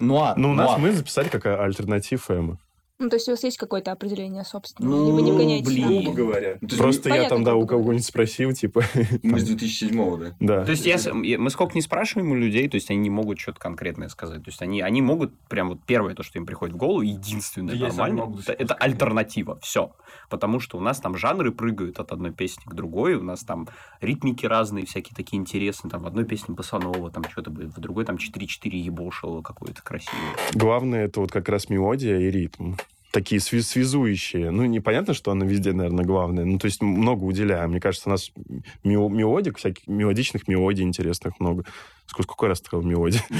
Нуар. 0.00 0.36
Ну, 0.36 0.50
у 0.50 0.54
нас 0.54 0.68
нуар. 0.68 0.80
мы 0.80 0.92
записали 0.92 1.28
как 1.28 1.46
альтернатив 1.46 2.30
эмо. 2.30 2.58
Ну, 3.00 3.08
то 3.10 3.14
есть 3.16 3.28
у 3.28 3.30
вас 3.30 3.44
есть 3.44 3.58
какое-то 3.58 3.92
определение 3.92 4.44
собственное? 4.44 4.90
Ну, 4.90 5.04
Или 5.06 5.12
вы 5.12 5.22
не 5.22 5.30
вгоняетесь 5.30 5.68
блин. 5.68 6.04
на- 6.04 6.12
говоря. 6.12 6.58
Ну, 6.60 6.66
то 6.66 6.74
есть 6.74 6.78
Просто 6.78 7.08
я 7.10 7.14
Понятно, 7.14 7.36
там, 7.36 7.44
да, 7.44 7.54
у 7.54 7.58
грубо 7.64 7.82
кого-нибудь 7.82 8.04
спросил, 8.04 8.52
типа... 8.52 8.82
Мы 9.22 9.38
с 9.38 9.44
2007 9.44 10.18
да? 10.18 10.36
Да. 10.40 10.64
То 10.64 10.72
есть 10.72 10.84
я, 10.84 10.98
с- 10.98 11.08
я- 11.22 11.38
мы 11.38 11.50
сколько 11.50 11.74
не 11.76 11.82
спрашиваем 11.82 12.32
у 12.32 12.34
людей, 12.34 12.68
то 12.68 12.74
есть 12.74 12.90
они 12.90 12.98
не 12.98 13.10
могут 13.10 13.38
что-то 13.38 13.60
конкретное 13.60 14.08
сказать. 14.08 14.42
То 14.42 14.48
есть 14.50 14.60
они, 14.62 14.80
они 14.80 15.00
могут 15.00 15.38
прям 15.48 15.68
вот 15.68 15.78
первое, 15.86 16.14
то, 16.16 16.24
что 16.24 16.38
им 16.38 16.46
приходит 16.46 16.74
в 16.74 16.78
голову, 16.78 17.02
единственное 17.02 17.74
Да 17.74 17.78
я 17.78 17.90
сам 17.90 17.98
нормальное, 17.98 18.24
могу 18.24 18.38
это, 18.40 18.52
это 18.52 18.74
сказать. 18.74 18.82
альтернатива. 18.82 19.60
Все. 19.62 19.92
Потому 20.28 20.58
что 20.58 20.76
у 20.76 20.80
нас 20.80 20.98
там 20.98 21.16
жанры 21.16 21.52
прыгают 21.52 22.00
от 22.00 22.10
одной 22.10 22.32
песни 22.32 22.64
к 22.64 22.74
другой, 22.74 23.14
у 23.14 23.22
нас 23.22 23.44
там 23.44 23.68
ритмики 24.00 24.44
разные, 24.44 24.86
всякие 24.86 25.14
такие 25.14 25.38
интересные. 25.40 25.88
Там 25.92 26.02
в 26.02 26.06
одной 26.08 26.24
песне 26.24 26.52
босанова, 26.56 27.12
там 27.12 27.22
что-то 27.30 27.50
будет, 27.50 27.76
в 27.76 27.80
другой 27.80 28.04
там 28.06 28.16
4-4 28.16 28.70
ебашилово 28.70 29.40
какое-то 29.40 29.82
красивое. 29.84 30.18
Главное, 30.54 31.04
это 31.04 31.20
вот 31.20 31.30
как 31.30 31.48
раз 31.48 31.68
мелодия 31.68 32.18
и 32.18 32.28
ритм. 32.30 32.74
Такие 33.10 33.40
связующие. 33.40 34.50
Ну, 34.50 34.64
непонятно, 34.66 35.14
что 35.14 35.30
она 35.30 35.46
везде, 35.46 35.72
наверное, 35.72 36.04
главное. 36.04 36.44
Ну, 36.44 36.58
то 36.58 36.66
есть 36.66 36.82
много 36.82 37.24
уделяем. 37.24 37.70
Мне 37.70 37.80
кажется, 37.80 38.08
у 38.08 38.12
нас 38.12 38.30
мел- 38.84 39.08
мелодик, 39.08 39.56
всяких 39.58 39.86
мелодичных 39.86 40.46
мелодий 40.46 40.84
интересных 40.84 41.40
много. 41.40 41.64
Сколько, 42.06 42.32
сколько 42.32 42.48
раз 42.48 42.58
сказал 42.58 42.82
мелодия? 42.86 43.22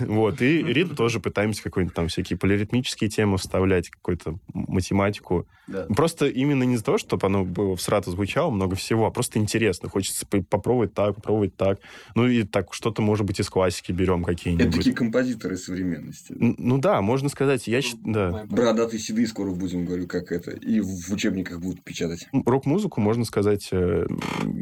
Вот. 0.00 0.40
И 0.42 0.62
ритм 0.62 0.94
тоже 0.94 1.18
пытаемся 1.20 1.62
какой-нибудь 1.62 1.94
там 1.94 2.08
всякие 2.08 2.38
полиритмические 2.38 3.10
темы 3.10 3.36
вставлять, 3.38 3.90
какую-то 3.90 4.38
математику. 4.52 5.46
Просто 5.94 6.26
именно 6.26 6.62
не 6.64 6.74
из-за 6.74 6.84
того, 6.84 6.98
чтобы 6.98 7.26
оно 7.26 7.44
было 7.44 7.76
в 7.76 7.80
срату 7.82 8.10
звучало 8.10 8.50
много 8.50 8.74
всего, 8.76 9.06
а 9.06 9.10
просто 9.10 9.38
интересно. 9.38 9.88
Хочется 9.88 10.26
по- 10.26 10.42
попробовать 10.42 10.94
так, 10.94 11.16
попробовать 11.16 11.56
так. 11.56 11.78
Ну 12.14 12.26
и 12.26 12.42
так 12.44 12.72
что-то, 12.74 13.02
может 13.02 13.24
быть, 13.26 13.40
из 13.40 13.48
классики 13.50 13.92
берем 13.92 14.22
Это 14.22 14.26
какие-нибудь. 14.34 14.74
такие 14.76 14.94
композиторы 14.94 15.56
современности. 15.56 16.34
Ну 16.38 16.78
да, 16.78 17.00
можно 17.02 17.28
сказать, 17.28 17.66
я 17.66 17.82
считаю, 17.82 18.46
да. 18.80 18.84
Бородатые 18.84 19.00
седые 19.00 19.26
скоро 19.26 19.50
будем, 19.50 19.84
говорю, 19.84 20.06
как 20.06 20.32
это. 20.32 20.52
И 20.52 20.80
в 20.80 21.12
учебниках 21.12 21.60
будут 21.60 21.82
печатать. 21.82 22.26
Рок-музыку, 22.32 23.00
можно 23.00 23.24
сказать, 23.24 23.68
э, 23.72 24.06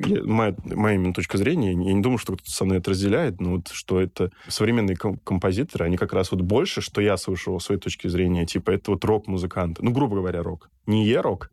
я- 0.06 0.22
моя, 0.24 0.54
моя 0.64 0.96
именно 0.96 1.14
точка 1.14 1.38
зрения, 1.38 1.68
я 1.72 1.92
не 1.94 2.02
думаю, 2.02 2.18
что 2.18 2.34
кто-то 2.34 2.50
со 2.50 2.64
мной 2.64 2.78
это 2.78 2.90
разделяет, 2.90 3.40
но 3.40 3.52
вот 3.52 3.68
что 3.68 4.00
это 4.00 4.30
современные 4.48 4.96
ком- 4.96 5.18
композиторы, 5.24 5.84
они 5.84 5.96
как 5.96 6.12
раз 6.12 6.32
вот 6.32 6.40
больше, 6.42 6.80
что 6.80 7.00
я 7.00 7.16
слышал 7.16 7.58
с 7.60 7.64
своей 7.66 7.80
точки 7.80 8.08
зрения, 8.08 8.44
типа 8.46 8.70
это 8.72 8.90
вот 8.90 9.04
рок-музыканты. 9.04 9.82
Ну, 9.84 9.92
грубо 9.92 10.16
говоря, 10.16 10.42
рок. 10.42 10.70
Не 10.86 11.04
е-рок, 11.06 11.50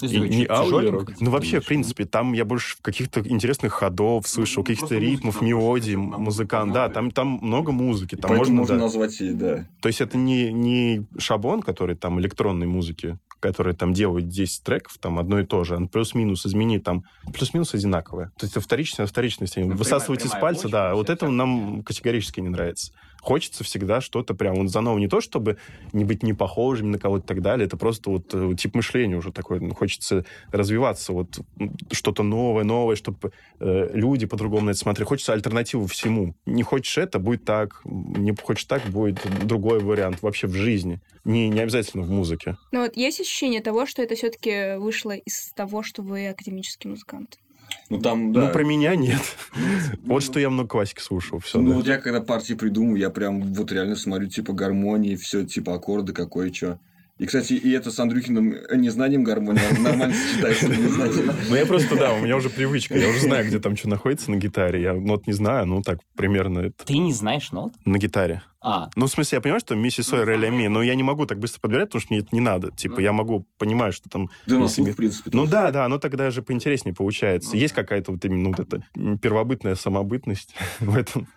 не 0.00 0.08
типа 0.08 1.06
Ну, 1.20 1.30
вообще, 1.30 1.60
в 1.60 1.66
принципе, 1.66 2.06
там 2.06 2.32
я 2.32 2.44
больше 2.46 2.76
каких-то 2.80 3.20
интересных 3.20 3.72
ходов 3.74 4.26
слышал, 4.26 4.60
Ну, 4.62 4.64
каких-то 4.64 4.94
ритмов, 4.96 5.42
мелодий, 5.42 5.96
музыкант. 5.96 6.72
Да, 6.72 6.88
там, 6.88 7.10
там 7.10 7.38
много 7.42 7.72
музыки, 7.72 8.14
там 8.14 8.34
можно, 8.36 8.64
назвать 8.64 9.20
и, 9.20 9.32
да. 9.32 9.66
То 9.82 9.88
есть 9.88 10.00
это 10.00 10.16
не, 10.16 10.52
не 10.52 11.04
шаблон, 11.36 11.62
который 11.62 11.96
там 11.96 12.18
электронной 12.18 12.66
музыки, 12.66 13.18
которые 13.40 13.74
там 13.76 13.92
делают 13.92 14.28
10 14.28 14.62
треков, 14.64 14.96
там 14.98 15.18
одно 15.18 15.38
и 15.40 15.44
то 15.44 15.62
же, 15.64 15.76
он 15.76 15.88
плюс-минус 15.88 16.46
изменит, 16.46 16.82
там 16.84 17.04
плюс-минус 17.34 17.74
одинаковое. 17.74 18.32
То 18.38 18.46
есть 18.46 18.56
вторичность, 18.60 19.10
вторичность, 19.10 19.56
Ну, 19.58 19.76
высасывать 19.76 20.20
прямая- 20.22 20.38
из 20.38 20.40
пальца, 20.40 20.68
да, 20.68 20.88
всё 20.88 20.96
вот 20.96 21.10
это 21.10 21.28
нам 21.28 21.82
категорически 21.82 22.40
не 22.40 22.48
нравится. 22.48 22.92
Хочется 23.26 23.64
всегда 23.64 24.00
что-то 24.00 24.34
прям 24.34 24.54
вот 24.54 24.70
заново, 24.70 24.98
не 24.98 25.08
то 25.08 25.20
чтобы 25.20 25.58
не 25.92 26.04
быть 26.04 26.22
не 26.22 26.32
похожим 26.32 26.92
на 26.92 26.98
кого-то 26.98 27.24
и 27.24 27.26
так 27.26 27.42
далее, 27.42 27.66
это 27.66 27.76
просто 27.76 28.08
вот 28.10 28.32
э, 28.32 28.54
тип 28.56 28.76
мышления 28.76 29.16
уже 29.16 29.32
такой, 29.32 29.58
ну, 29.58 29.74
хочется 29.74 30.24
развиваться, 30.52 31.12
вот 31.12 31.40
что-то 31.90 32.22
новое, 32.22 32.62
новое, 32.62 32.94
чтобы 32.94 33.32
люди 33.58 34.26
по-другому 34.26 34.66
на 34.66 34.70
это 34.70 34.78
смотрели. 34.78 35.08
Хочется 35.08 35.32
альтернативу 35.32 35.86
всему. 35.86 36.34
Не 36.46 36.62
хочешь 36.62 36.98
это, 36.98 37.18
будет 37.18 37.44
так. 37.44 37.80
Не 37.84 38.34
хочешь 38.36 38.64
так, 38.64 38.82
будет 38.84 39.20
другой 39.44 39.80
вариант 39.80 40.22
вообще 40.22 40.46
в 40.46 40.54
жизни. 40.54 41.00
Не, 41.24 41.48
не 41.48 41.60
обязательно 41.60 42.04
в 42.04 42.10
музыке. 42.10 42.56
Но 42.70 42.82
вот 42.82 42.96
есть 42.96 43.20
ощущение 43.20 43.60
того, 43.60 43.86
что 43.86 44.02
это 44.02 44.14
все-таки 44.14 44.76
вышло 44.76 45.10
из 45.10 45.52
того, 45.54 45.82
что 45.82 46.02
вы 46.02 46.28
академический 46.28 46.88
музыкант. 46.88 47.38
Ну, 47.88 48.00
там, 48.00 48.32
да. 48.32 48.46
Ну, 48.46 48.52
про 48.52 48.64
меня 48.64 48.96
нет. 48.96 49.20
Вот 50.04 50.22
что 50.22 50.40
я 50.40 50.50
много 50.50 50.68
классики 50.68 51.00
слушал. 51.00 51.38
Все, 51.38 51.60
Ну, 51.60 51.74
вот 51.74 51.86
я 51.86 51.98
когда 51.98 52.20
партии 52.20 52.54
придумываю, 52.54 52.98
я 52.98 53.10
прям 53.10 53.40
вот 53.40 53.70
реально 53.72 53.96
смотрю, 53.96 54.28
типа, 54.28 54.52
гармонии, 54.52 55.16
все, 55.16 55.44
типа, 55.44 55.74
аккорды, 55.74 56.12
какое 56.12 56.52
что. 56.52 56.78
И, 57.18 57.24
кстати, 57.24 57.54
и 57.54 57.70
это 57.70 57.90
с 57.90 57.98
Андрюхиным 57.98 58.54
незнанием 58.74 59.24
гармонии 59.24 59.62
нормально 59.80 60.14
сочетается. 60.14 60.68
Ну, 61.48 61.56
я 61.56 61.64
просто, 61.64 61.96
да, 61.96 62.12
у 62.12 62.20
меня 62.20 62.36
уже 62.36 62.50
привычка. 62.50 62.96
Я 62.98 63.08
уже 63.08 63.20
знаю, 63.20 63.46
где 63.46 63.58
там 63.58 63.74
что 63.74 63.88
находится 63.88 64.30
на 64.30 64.36
гитаре. 64.36 64.82
Я 64.82 64.92
нот 64.92 65.26
не 65.26 65.32
знаю, 65.32 65.64
ну, 65.66 65.80
так, 65.82 66.00
примерно 66.14 66.58
это 66.60 66.84
Ты 66.84 66.98
не 66.98 67.12
знаешь 67.14 67.52
нот? 67.52 67.72
на 67.86 67.96
гитаре. 67.98 68.42
А, 68.60 68.90
Ну, 68.96 69.06
в 69.06 69.10
смысле, 69.10 69.36
я 69.36 69.40
понимаю, 69.40 69.60
что 69.60 69.76
ми, 69.76 69.90
си, 69.90 70.02
соль, 70.02 70.24
ре, 70.24 70.36
ля, 70.36 70.50
ми, 70.50 70.68
но 70.68 70.82
я 70.82 70.94
не 70.94 71.02
могу 71.04 71.24
так 71.24 71.38
быстро 71.38 71.60
подбирать, 71.60 71.88
потому 71.88 72.00
что 72.02 72.12
мне 72.12 72.20
это 72.20 72.28
не 72.32 72.40
надо. 72.40 72.70
Типа, 72.72 73.00
я 73.00 73.12
могу 73.12 73.46
понимать, 73.58 73.94
что 73.94 74.10
там... 74.10 74.28
Да, 74.46 74.56
ми- 74.56 74.66
в 74.90 74.96
принципе. 74.96 75.30
Ну 75.32 75.46
да, 75.46 75.70
да, 75.70 75.84
оно 75.86 75.98
тогда 75.98 76.30
же 76.30 76.42
поинтереснее 76.42 76.94
получается. 76.94 77.56
Есть 77.56 77.74
какая-то 77.74 78.12
вот 78.12 78.24
именно 78.24 78.50
вот 78.50 78.60
эта 78.60 78.84
первобытная 79.22 79.74
самобытность 79.76 80.54
в 80.80 80.94
этом. 80.96 81.28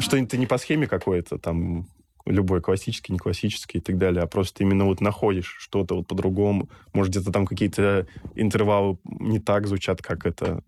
Что 0.00 0.24
ты 0.26 0.36
не 0.38 0.46
по 0.46 0.58
схеме 0.58 0.86
какой-то, 0.86 1.38
там, 1.38 1.86
любой 2.26 2.60
классический, 2.60 3.12
не 3.12 3.18
классический 3.18 3.78
и 3.78 3.80
так 3.80 3.98
далее, 3.98 4.22
а 4.22 4.26
просто 4.26 4.62
именно 4.62 4.84
вот 4.84 5.00
находишь 5.00 5.56
что-то 5.58 5.96
вот 5.96 6.06
по-другому. 6.06 6.68
Может, 6.92 7.12
где-то 7.12 7.32
там 7.32 7.46
какие-то 7.46 8.06
интервалы 8.34 8.98
не 9.04 9.38
так 9.38 9.66
звучат, 9.66 10.02
как 10.02 10.26
это 10.26 10.62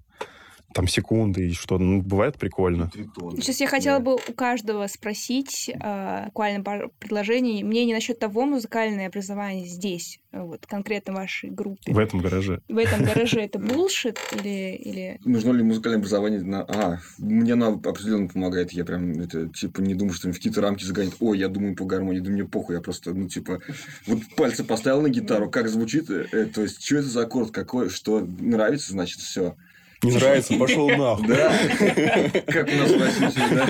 там 0.72 0.88
секунды 0.88 1.48
и 1.48 1.52
что. 1.52 1.78
Ну, 1.78 2.02
бывает 2.02 2.38
прикольно. 2.38 2.90
Сейчас 3.37 3.61
я 3.61 3.66
хотела 3.66 3.98
бы 3.98 4.14
у 4.14 4.32
каждого 4.35 4.87
спросить 4.87 5.70
э, 5.72 6.24
буквально 6.26 6.64
пару 6.64 6.92
предложений 6.98 7.64
мнение 7.64 7.94
насчет 7.94 8.18
того, 8.18 8.44
музыкальное 8.44 9.08
образование 9.08 9.66
здесь, 9.66 10.20
вот 10.32 10.66
конкретно 10.66 11.12
вашей 11.14 11.50
группе. 11.50 11.92
В 11.92 11.98
этом 11.98 12.20
гараже. 12.20 12.61
В 12.68 12.78
этом 12.78 13.04
гараже 13.04 13.40
это 13.40 13.58
булшит 13.58 14.18
или, 14.32 14.74
или... 14.76 15.20
Нужно 15.24 15.52
ли 15.52 15.62
музыкальное 15.62 15.98
образование? 15.98 16.42
На... 16.42 16.62
А, 16.62 16.98
мне 17.18 17.52
оно 17.52 17.74
определенно 17.74 18.28
помогает. 18.28 18.72
Я 18.72 18.85
прям, 18.85 19.20
это, 19.20 19.48
типа, 19.48 19.80
не 19.80 19.94
думаю, 19.94 20.14
что 20.14 20.28
в 20.28 20.32
какие-то 20.35 20.61
рамки 20.61 20.85
загонит. 20.85 21.14
Ой, 21.20 21.38
я 21.38 21.48
думаю 21.48 21.76
по 21.76 21.85
гармонии. 21.85 22.20
Да 22.20 22.30
мне 22.30 22.44
похуй. 22.44 22.76
Я 22.76 22.80
просто, 22.80 23.12
ну, 23.12 23.28
типа, 23.28 23.61
вот 24.06 24.20
пальцы 24.37 24.64
поставил 24.64 25.02
на 25.02 25.08
гитару, 25.08 25.50
как 25.50 25.68
звучит, 25.68 26.11
э, 26.11 26.46
то 26.46 26.62
есть, 26.62 26.85
что 26.85 26.96
это 26.96 27.08
за 27.08 27.22
аккорд, 27.22 27.50
какой, 27.50 27.88
что 27.90 28.20
нравится, 28.20 28.92
значит, 28.92 29.20
все. 29.20 29.56
Не 30.02 30.12
нравится, 30.12 30.54
пошел 30.58 30.88
нахуй. 30.88 31.28
Да. 31.28 31.52
Как 32.46 32.68
у 32.68 32.72
нас 32.72 32.90
в 32.90 33.00
России, 33.00 33.42
да. 33.54 33.66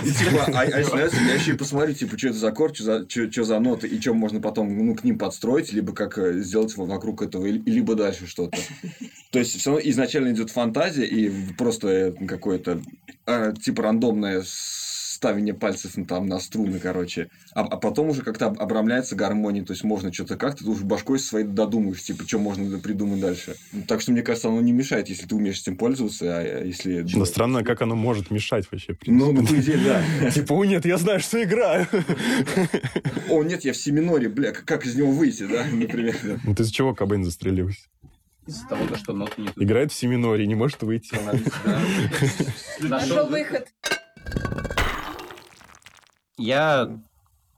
Типа, 0.00 0.44
а, 0.46 0.60
а 0.60 0.78
если 0.78 0.92
нравится, 0.92 1.18
я 1.26 1.34
еще 1.34 1.52
и 1.52 1.56
посмотрю, 1.56 1.94
типа, 1.94 2.18
что 2.18 2.28
это 2.28 2.38
за 2.38 2.48
аккорд, 2.48 2.76
что 2.76 3.44
за, 3.44 3.60
ноты, 3.60 3.86
и 3.86 4.00
что 4.00 4.14
можно 4.14 4.40
потом, 4.40 4.86
ну, 4.86 4.94
к 4.94 5.04
ним 5.04 5.18
подстроить, 5.18 5.72
либо 5.72 5.92
как 5.92 6.18
э, 6.18 6.40
сделать 6.40 6.76
во- 6.76 6.86
вокруг 6.86 7.22
этого, 7.22 7.46
либо 7.46 7.94
дальше 7.94 8.26
что-то. 8.26 8.58
То 9.30 9.38
есть, 9.38 9.58
все 9.58 9.70
равно 9.70 9.88
изначально 9.90 10.32
идет 10.32 10.50
фантазия 10.50 11.04
и 11.04 11.30
просто 11.54 11.88
э, 11.88 12.12
какое-то, 12.26 12.80
э, 13.26 13.54
типа, 13.62 13.82
рандомное 13.82 14.42
ставение 15.24 15.54
пальцев 15.54 15.96
ну, 15.96 16.04
там 16.04 16.26
на 16.26 16.38
струны, 16.38 16.78
короче. 16.78 17.28
А, 17.54 17.62
а 17.62 17.76
потом 17.78 18.10
уже 18.10 18.20
как-то 18.20 18.46
об- 18.46 18.60
обрамляется 18.60 19.16
гармония, 19.16 19.64
то 19.64 19.72
есть 19.72 19.82
можно 19.82 20.12
что-то 20.12 20.36
как-то, 20.36 20.64
ты 20.64 20.70
уже 20.70 20.84
башкой 20.84 21.18
своей 21.18 21.46
додумаешь, 21.46 22.02
типа, 22.02 22.28
что 22.28 22.38
можно 22.38 22.78
придумать 22.78 23.20
дальше. 23.20 23.56
Так 23.88 24.02
что, 24.02 24.12
мне 24.12 24.20
кажется, 24.20 24.48
оно 24.48 24.60
не 24.60 24.72
мешает, 24.72 25.08
если 25.08 25.26
ты 25.26 25.34
умеешь 25.34 25.60
этим 25.60 25.78
пользоваться, 25.78 26.26
а 26.26 26.62
если... 26.62 27.06
Но 27.14 27.24
странно, 27.24 27.64
как 27.64 27.80
оно 27.80 27.96
может 27.96 28.30
мешать 28.30 28.66
вообще. 28.70 28.92
в 28.92 28.98
Ну, 29.06 29.32
ну, 29.32 29.46
по 29.46 29.54
идее, 29.54 29.78
да. 29.78 30.30
Типа, 30.30 30.52
о 30.52 30.64
нет, 30.66 30.84
я 30.84 30.98
знаю, 30.98 31.20
что 31.20 31.42
играю. 31.42 31.86
О, 33.30 33.42
нет, 33.42 33.64
я 33.64 33.72
в 33.72 33.76
семиноре, 33.78 34.28
бля, 34.28 34.52
как 34.52 34.84
из 34.84 34.94
него 34.94 35.10
выйти, 35.10 35.46
да, 35.46 35.64
например. 35.72 36.16
Ну 36.44 36.54
ты 36.54 36.64
из 36.64 36.70
чего 36.70 36.94
Кобейн 36.94 37.24
застрелился? 37.24 37.80
из-за 38.46 38.68
того, 38.68 38.86
то, 38.86 38.96
что 38.98 39.14
ноты 39.14 39.40
не 39.40 39.48
Играет 39.56 39.90
в 39.90 39.94
семиноре, 39.94 40.46
не 40.46 40.54
может 40.54 40.82
выйти. 40.82 41.16
Нашел 42.80 43.26
выход. 43.28 43.68
Я 46.36 46.98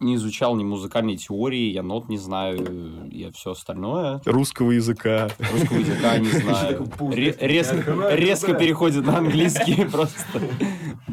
не 0.00 0.16
изучал 0.16 0.56
ни 0.56 0.64
музыкальной 0.64 1.16
теории, 1.16 1.70
я 1.70 1.82
нот 1.82 2.08
не 2.08 2.18
знаю, 2.18 3.08
я 3.10 3.32
все 3.32 3.52
остальное. 3.52 4.20
Русского 4.24 4.72
языка. 4.72 5.28
Русского 5.38 5.78
языка 5.78 6.18
не 6.18 6.28
знаю. 6.28 6.90
Ре- 7.00 7.36
резко, 7.40 8.08
резко 8.14 8.54
переходит 8.54 9.06
на 9.06 9.18
английский, 9.18 9.84
просто 9.90 10.40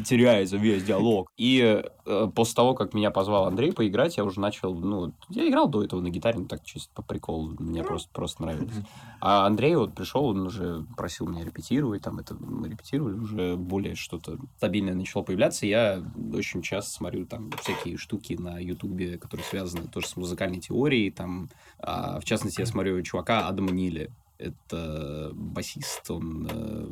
теряется 0.04 0.56
весь 0.56 0.84
диалог. 0.84 1.30
И 1.36 1.82
э, 2.06 2.28
после 2.34 2.54
того, 2.54 2.74
как 2.74 2.94
меня 2.94 3.10
позвал 3.10 3.46
Андрей 3.46 3.72
поиграть, 3.72 4.16
я 4.16 4.24
уже 4.24 4.40
начал, 4.40 4.74
ну, 4.74 5.14
я 5.30 5.48
играл 5.48 5.68
до 5.68 5.82
этого 5.82 6.00
на 6.00 6.10
гитаре, 6.10 6.40
ну, 6.40 6.46
так 6.46 6.62
чисто 6.64 6.90
по 6.94 7.02
приколу, 7.02 7.54
мне 7.58 7.82
просто, 7.82 8.10
просто 8.12 8.42
нравилось. 8.42 8.74
А 9.20 9.46
Андрей 9.46 9.74
вот 9.76 9.94
пришел, 9.94 10.26
он 10.26 10.46
уже 10.46 10.84
просил 10.96 11.26
меня 11.26 11.44
репетировать, 11.44 12.02
там 12.02 12.18
это 12.18 12.34
мы 12.34 12.68
репетировали, 12.68 13.18
уже 13.18 13.56
более 13.56 13.94
что-то 13.94 14.38
стабильное 14.58 14.94
начало 14.94 15.22
появляться. 15.22 15.66
Я 15.66 16.02
очень 16.34 16.60
часто 16.60 16.90
смотрю 16.90 17.24
там 17.24 17.50
всякие 17.62 17.96
штуки 17.96 18.34
на 18.34 18.58
Ютубе, 18.74 19.18
которые 19.18 19.44
связаны 19.44 19.88
тоже 19.88 20.08
с 20.08 20.16
музыкальной 20.16 20.60
теорией, 20.60 21.10
там, 21.10 21.48
а, 21.78 22.20
в 22.20 22.24
частности, 22.24 22.60
я 22.60 22.66
смотрю 22.66 23.00
чувака 23.02 23.48
Адама 23.48 23.70
Нили. 23.70 24.10
Это 24.36 25.30
басист, 25.32 26.10
он 26.10 26.48
э, 26.50 26.86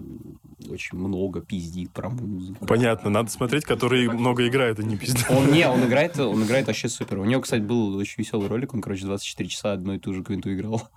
очень 0.70 0.96
много 0.96 1.40
пиздит 1.40 1.90
про 1.90 2.08
музыку. 2.08 2.64
Понятно, 2.66 3.10
надо 3.10 3.30
смотреть, 3.30 3.64
который 3.64 4.08
много 4.08 4.46
играет, 4.46 4.78
а 4.78 4.84
не 4.84 4.96
пиздец. 4.96 5.26
Он 5.28 5.50
не, 5.50 5.68
он 5.68 5.84
играет, 5.84 6.18
он 6.20 6.44
играет 6.44 6.68
вообще 6.68 6.88
супер. 6.88 7.18
У 7.18 7.24
него, 7.24 7.42
кстати, 7.42 7.60
был 7.60 7.96
очень 7.96 8.14
веселый 8.18 8.46
ролик, 8.46 8.74
он, 8.74 8.80
короче, 8.80 9.06
24 9.06 9.48
часа 9.48 9.72
одну 9.72 9.94
и 9.94 9.98
ту 9.98 10.14
же 10.14 10.22
квинту 10.22 10.54
играл. 10.54 10.88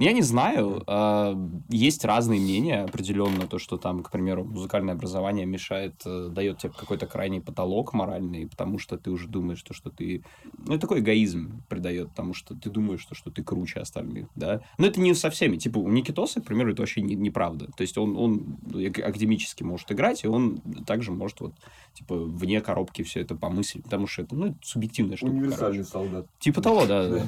Я 0.00 0.12
не 0.12 0.22
знаю. 0.22 0.82
а, 0.86 1.36
Есть 1.68 2.04
разные 2.06 2.40
мнения 2.40 2.82
определенно. 2.84 3.46
То, 3.46 3.58
что 3.58 3.76
там, 3.76 4.02
к 4.02 4.10
примеру, 4.10 4.44
музыкальное 4.44 4.94
образование 4.94 5.44
мешает, 5.44 5.94
э, 6.06 6.28
дает 6.32 6.58
тебе 6.58 6.72
какой-то 6.72 7.06
крайний 7.06 7.40
потолок 7.42 7.92
моральный, 7.92 8.46
потому 8.48 8.78
что 8.78 8.96
ты 8.96 9.10
уже 9.10 9.28
думаешь, 9.28 9.58
что, 9.58 9.74
что 9.74 9.90
ты... 9.90 10.24
Ну, 10.56 10.72
это 10.72 10.80
такой 10.80 11.00
эгоизм 11.00 11.62
придает, 11.68 12.08
потому 12.08 12.32
что 12.32 12.54
ты 12.54 12.70
думаешь, 12.70 13.00
что, 13.02 13.14
что 13.14 13.30
ты 13.30 13.42
круче 13.44 13.80
остальных, 13.80 14.28
да? 14.34 14.62
Но 14.78 14.86
это 14.86 14.98
не 15.00 15.12
со 15.14 15.28
всеми. 15.28 15.58
Типа, 15.58 15.76
у 15.78 15.88
Никитоса, 15.90 16.40
к 16.40 16.44
примеру, 16.46 16.72
это 16.72 16.80
вообще 16.82 17.02
не- 17.02 17.14
неправда. 17.14 17.66
То 17.76 17.82
есть 17.82 17.98
он, 17.98 18.16
он 18.16 18.56
ак- 18.74 18.98
академически 19.00 19.64
может 19.64 19.92
играть, 19.92 20.24
и 20.24 20.28
он 20.28 20.56
также 20.86 21.12
может 21.12 21.40
вот, 21.40 21.52
типа, 21.92 22.16
вне 22.16 22.62
коробки 22.62 23.02
все 23.02 23.20
это 23.20 23.34
помыслить, 23.34 23.84
потому 23.84 24.06
что 24.06 24.22
это, 24.22 24.34
ну, 24.34 24.46
это 24.46 24.56
субъективная 24.62 25.18
штука. 25.18 25.32
короче. 25.32 25.44
Универсальный 25.46 25.84
солдат. 25.84 26.26
Типа 26.38 26.62
того, 26.62 26.86
да, 26.86 27.06
да. 27.08 27.22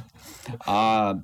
А 0.66 1.22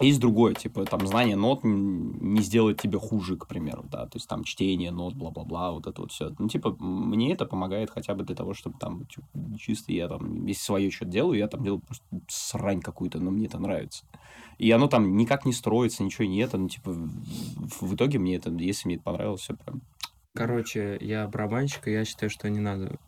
есть 0.00 0.20
другое, 0.20 0.54
типа, 0.54 0.84
там, 0.84 1.06
знание 1.06 1.36
нот 1.36 1.60
не 1.64 2.40
сделает 2.42 2.80
тебе 2.80 2.98
хуже, 2.98 3.36
к 3.36 3.46
примеру, 3.46 3.84
да, 3.90 4.06
то 4.06 4.16
есть 4.16 4.28
там 4.28 4.44
чтение 4.44 4.90
нот, 4.90 5.14
бла-бла-бла, 5.14 5.72
вот 5.72 5.86
это 5.86 6.02
вот 6.02 6.12
все. 6.12 6.34
Ну, 6.38 6.48
типа, 6.48 6.76
мне 6.78 7.32
это 7.32 7.46
помогает 7.46 7.90
хотя 7.90 8.14
бы 8.14 8.24
для 8.24 8.36
того, 8.36 8.52
чтобы 8.52 8.78
там, 8.78 9.06
типа, 9.06 9.26
чисто 9.58 9.92
я 9.92 10.08
там, 10.08 10.46
если 10.46 10.62
свое 10.62 10.90
что-то 10.90 11.12
делаю, 11.12 11.38
я 11.38 11.48
там 11.48 11.62
делаю 11.62 11.80
просто 11.80 12.04
срань 12.28 12.80
какую-то, 12.80 13.20
но 13.20 13.30
мне 13.30 13.46
это 13.46 13.58
нравится. 13.58 14.04
И 14.58 14.70
оно 14.70 14.88
там 14.88 15.16
никак 15.16 15.44
не 15.46 15.52
строится, 15.52 16.02
ничего 16.02 16.26
нет, 16.26 16.52
ну, 16.52 16.68
типа, 16.68 16.92
в 16.92 17.94
итоге 17.94 18.18
мне 18.18 18.36
это, 18.36 18.50
если 18.50 18.88
мне 18.88 18.96
это 18.96 19.04
понравилось, 19.04 19.40
все 19.40 19.54
прям 19.54 19.82
Короче, 20.36 20.98
я 21.00 21.26
барабанщик, 21.28 21.88
и 21.88 21.92
я 21.92 22.04
считаю, 22.04 22.28
что 22.28 22.50
не 22.50 22.60
надо, 22.60 22.98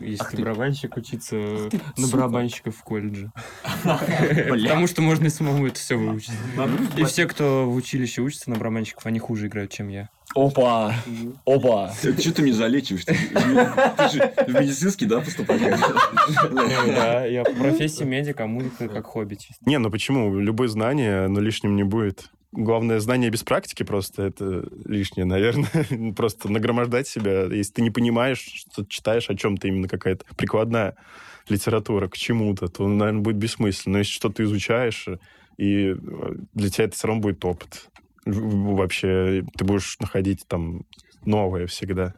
если 0.00 0.22
Ах 0.22 0.30
ты 0.32 0.42
барабанщик, 0.42 0.96
учиться 0.96 1.36
на 1.96 2.06
сука. 2.06 2.16
барабанщика 2.16 2.70
в 2.70 2.82
колледже. 2.82 3.30
Потому 3.84 4.86
что 4.86 5.02
можно 5.02 5.26
и 5.26 5.30
самому 5.30 5.66
это 5.66 5.78
все 5.78 5.96
выучить. 5.96 6.32
И 6.96 7.04
все, 7.04 7.26
кто 7.26 7.68
в 7.70 7.74
училище 7.74 8.22
учится 8.22 8.50
на 8.50 8.56
барабанщиков, 8.56 9.06
они 9.06 9.18
хуже 9.18 9.46
играют, 9.48 9.72
чем 9.72 9.88
я. 9.88 10.08
Опа! 10.34 10.94
Опа! 11.44 11.92
Что 11.98 12.32
ты 12.32 12.42
мне 12.42 12.52
залечиваешь? 12.52 13.04
Ты 13.04 13.14
же 13.14 14.32
в 14.46 14.60
медицинский, 14.60 15.06
да, 15.06 15.20
поступать? 15.20 15.60
Да, 16.52 17.24
я 17.24 17.42
по 17.44 17.50
профессии 17.60 18.04
медик, 18.04 18.40
а 18.40 18.46
музыка 18.46 18.88
как 18.88 19.06
хобби 19.06 19.34
чисто. 19.34 19.56
Не, 19.66 19.78
ну 19.78 19.90
почему? 19.90 20.38
Любое 20.38 20.68
знание, 20.68 21.24
оно 21.24 21.40
лишним 21.40 21.74
не 21.76 21.82
будет. 21.84 22.30
Главное, 22.52 23.00
знание 23.00 23.30
без 23.30 23.42
практики 23.42 23.82
просто 23.82 24.24
это 24.24 24.68
лишнее, 24.84 25.24
наверное. 25.24 26.12
просто 26.16 26.50
нагромождать 26.50 27.08
себя. 27.08 27.44
Если 27.44 27.74
ты 27.74 27.82
не 27.82 27.90
понимаешь, 27.90 28.38
что 28.38 28.84
читаешь 28.84 29.30
о 29.30 29.34
чем-то 29.34 29.68
именно 29.68 29.88
какая-то 29.88 30.24
прикладная 30.36 30.96
литература 31.48 32.08
к 32.08 32.16
чему-то, 32.16 32.68
то, 32.68 32.86
наверное, 32.86 33.22
будет 33.22 33.36
бессмысленно. 33.36 33.94
Но 33.94 33.98
если 33.98 34.12
что-то 34.12 34.42
изучаешь, 34.44 35.08
и 35.56 35.94
для 36.54 36.70
тебя 36.70 36.84
это 36.84 36.96
все 36.96 37.08
равно 37.08 37.22
будет 37.22 37.44
опыт. 37.44 37.88
Вообще, 38.24 39.44
ты 39.56 39.64
будешь 39.64 39.98
находить 39.98 40.46
там 40.46 40.86
новое 41.24 41.66
всегда. 41.66 42.14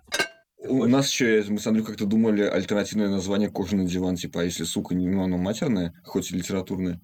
У 0.65 0.87
нас 0.87 1.11
еще, 1.11 1.45
мы 1.49 1.59
с 1.59 1.67
Андрюхой 1.67 1.95
как-то 1.95 2.07
думали, 2.07 2.43
альтернативное 2.43 3.09
название 3.09 3.51
кожаный 3.51 3.87
диван, 3.87 4.15
типа, 4.15 4.43
а 4.43 4.45
если, 4.45 4.63
сука, 4.63 4.95
не, 4.95 5.09
ну, 5.09 5.25
оно 5.25 5.37
матерное, 5.37 5.93
хоть 6.05 6.31
и 6.31 6.37
литературное, 6.37 7.01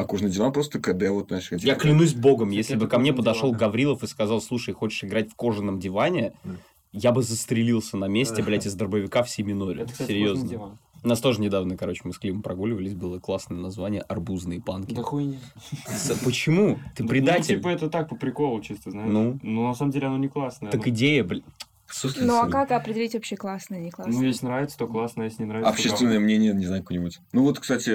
а 0.00 0.04
кожаный 0.04 0.30
диван 0.30 0.52
просто 0.52 0.78
КД, 0.80 1.08
вот, 1.10 1.28
знаешь, 1.28 1.50
Я 1.52 1.74
клянусь 1.74 2.14
богом, 2.14 2.50
если 2.50 2.76
бы 2.76 2.88
ко 2.88 2.98
мне 2.98 3.12
подошел. 3.12 3.52
Гаврилов 3.52 4.02
и 4.02 4.06
сказал, 4.06 4.40
слушай, 4.40 4.72
хочешь 4.74 5.04
играть 5.04 5.30
в 5.30 5.34
кожаном 5.34 5.78
диване, 5.78 6.32
я 6.92 7.12
бы 7.12 7.22
застрелился 7.22 7.96
на 7.96 8.06
месте, 8.06 8.42
блядь, 8.42 8.66
из 8.66 8.74
дробовика 8.74 9.22
в 9.22 9.30
семиноре. 9.30 9.82
Это, 9.82 9.92
кстати, 9.92 10.08
Серьезно. 10.08 10.48
диван. 10.48 10.78
У 11.02 11.08
нас 11.08 11.20
тоже 11.20 11.40
недавно, 11.40 11.78
короче, 11.78 12.02
мы 12.04 12.12
с 12.12 12.18
Климом 12.18 12.42
прогуливались, 12.42 12.92
было 12.92 13.18
классное 13.18 13.56
название 13.58 14.02
«Арбузные 14.02 14.60
панки». 14.60 14.92
Да 14.92 15.02
хуйня. 15.02 15.38
Почему? 16.24 16.78
Ты 16.94 17.04
Ну, 17.04 17.08
предатель. 17.08 17.56
типа, 17.56 17.68
это 17.68 17.88
так, 17.88 18.10
по 18.10 18.16
приколу, 18.16 18.60
чисто, 18.60 18.90
знаешь. 18.90 19.10
Ну? 19.10 19.38
Ну, 19.42 19.66
на 19.68 19.74
самом 19.74 19.92
деле, 19.92 20.08
оно 20.08 20.18
не 20.18 20.28
классное. 20.28 20.70
Так 20.70 20.86
идея, 20.88 21.24
блин. 21.24 21.44
Ну 22.16 22.40
а 22.40 22.48
как 22.48 22.70
определить 22.72 23.14
вообще 23.14 23.36
классное, 23.36 23.80
не 23.80 23.90
классное? 23.90 24.14
Ну, 24.16 24.22
если 24.22 24.46
нравится, 24.46 24.78
то 24.78 24.86
классно, 24.86 25.22
а 25.22 25.26
если 25.26 25.42
не 25.42 25.48
нравится, 25.48 25.70
то 25.70 25.74
Общественное 25.76 26.18
мнение, 26.18 26.52
не 26.54 26.66
знаю, 26.66 26.82
какое-нибудь. 26.82 27.20
Ну 27.32 27.42
вот, 27.42 27.58
кстати, 27.58 27.92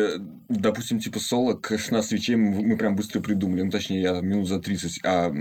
допустим, 0.50 1.00
типа 1.00 1.20
соло 1.20 1.54
к 1.54 1.78
16 1.78 2.10
свечей 2.10 2.36
мы, 2.36 2.62
мы 2.62 2.78
прям 2.78 2.96
быстро 2.96 3.22
придумали. 3.22 3.62
Ну, 3.62 3.72
точнее, 3.72 4.02
я 4.02 4.22
минут 4.22 4.48
за 4.48 4.60
30. 4.60 5.00
А 5.04 5.34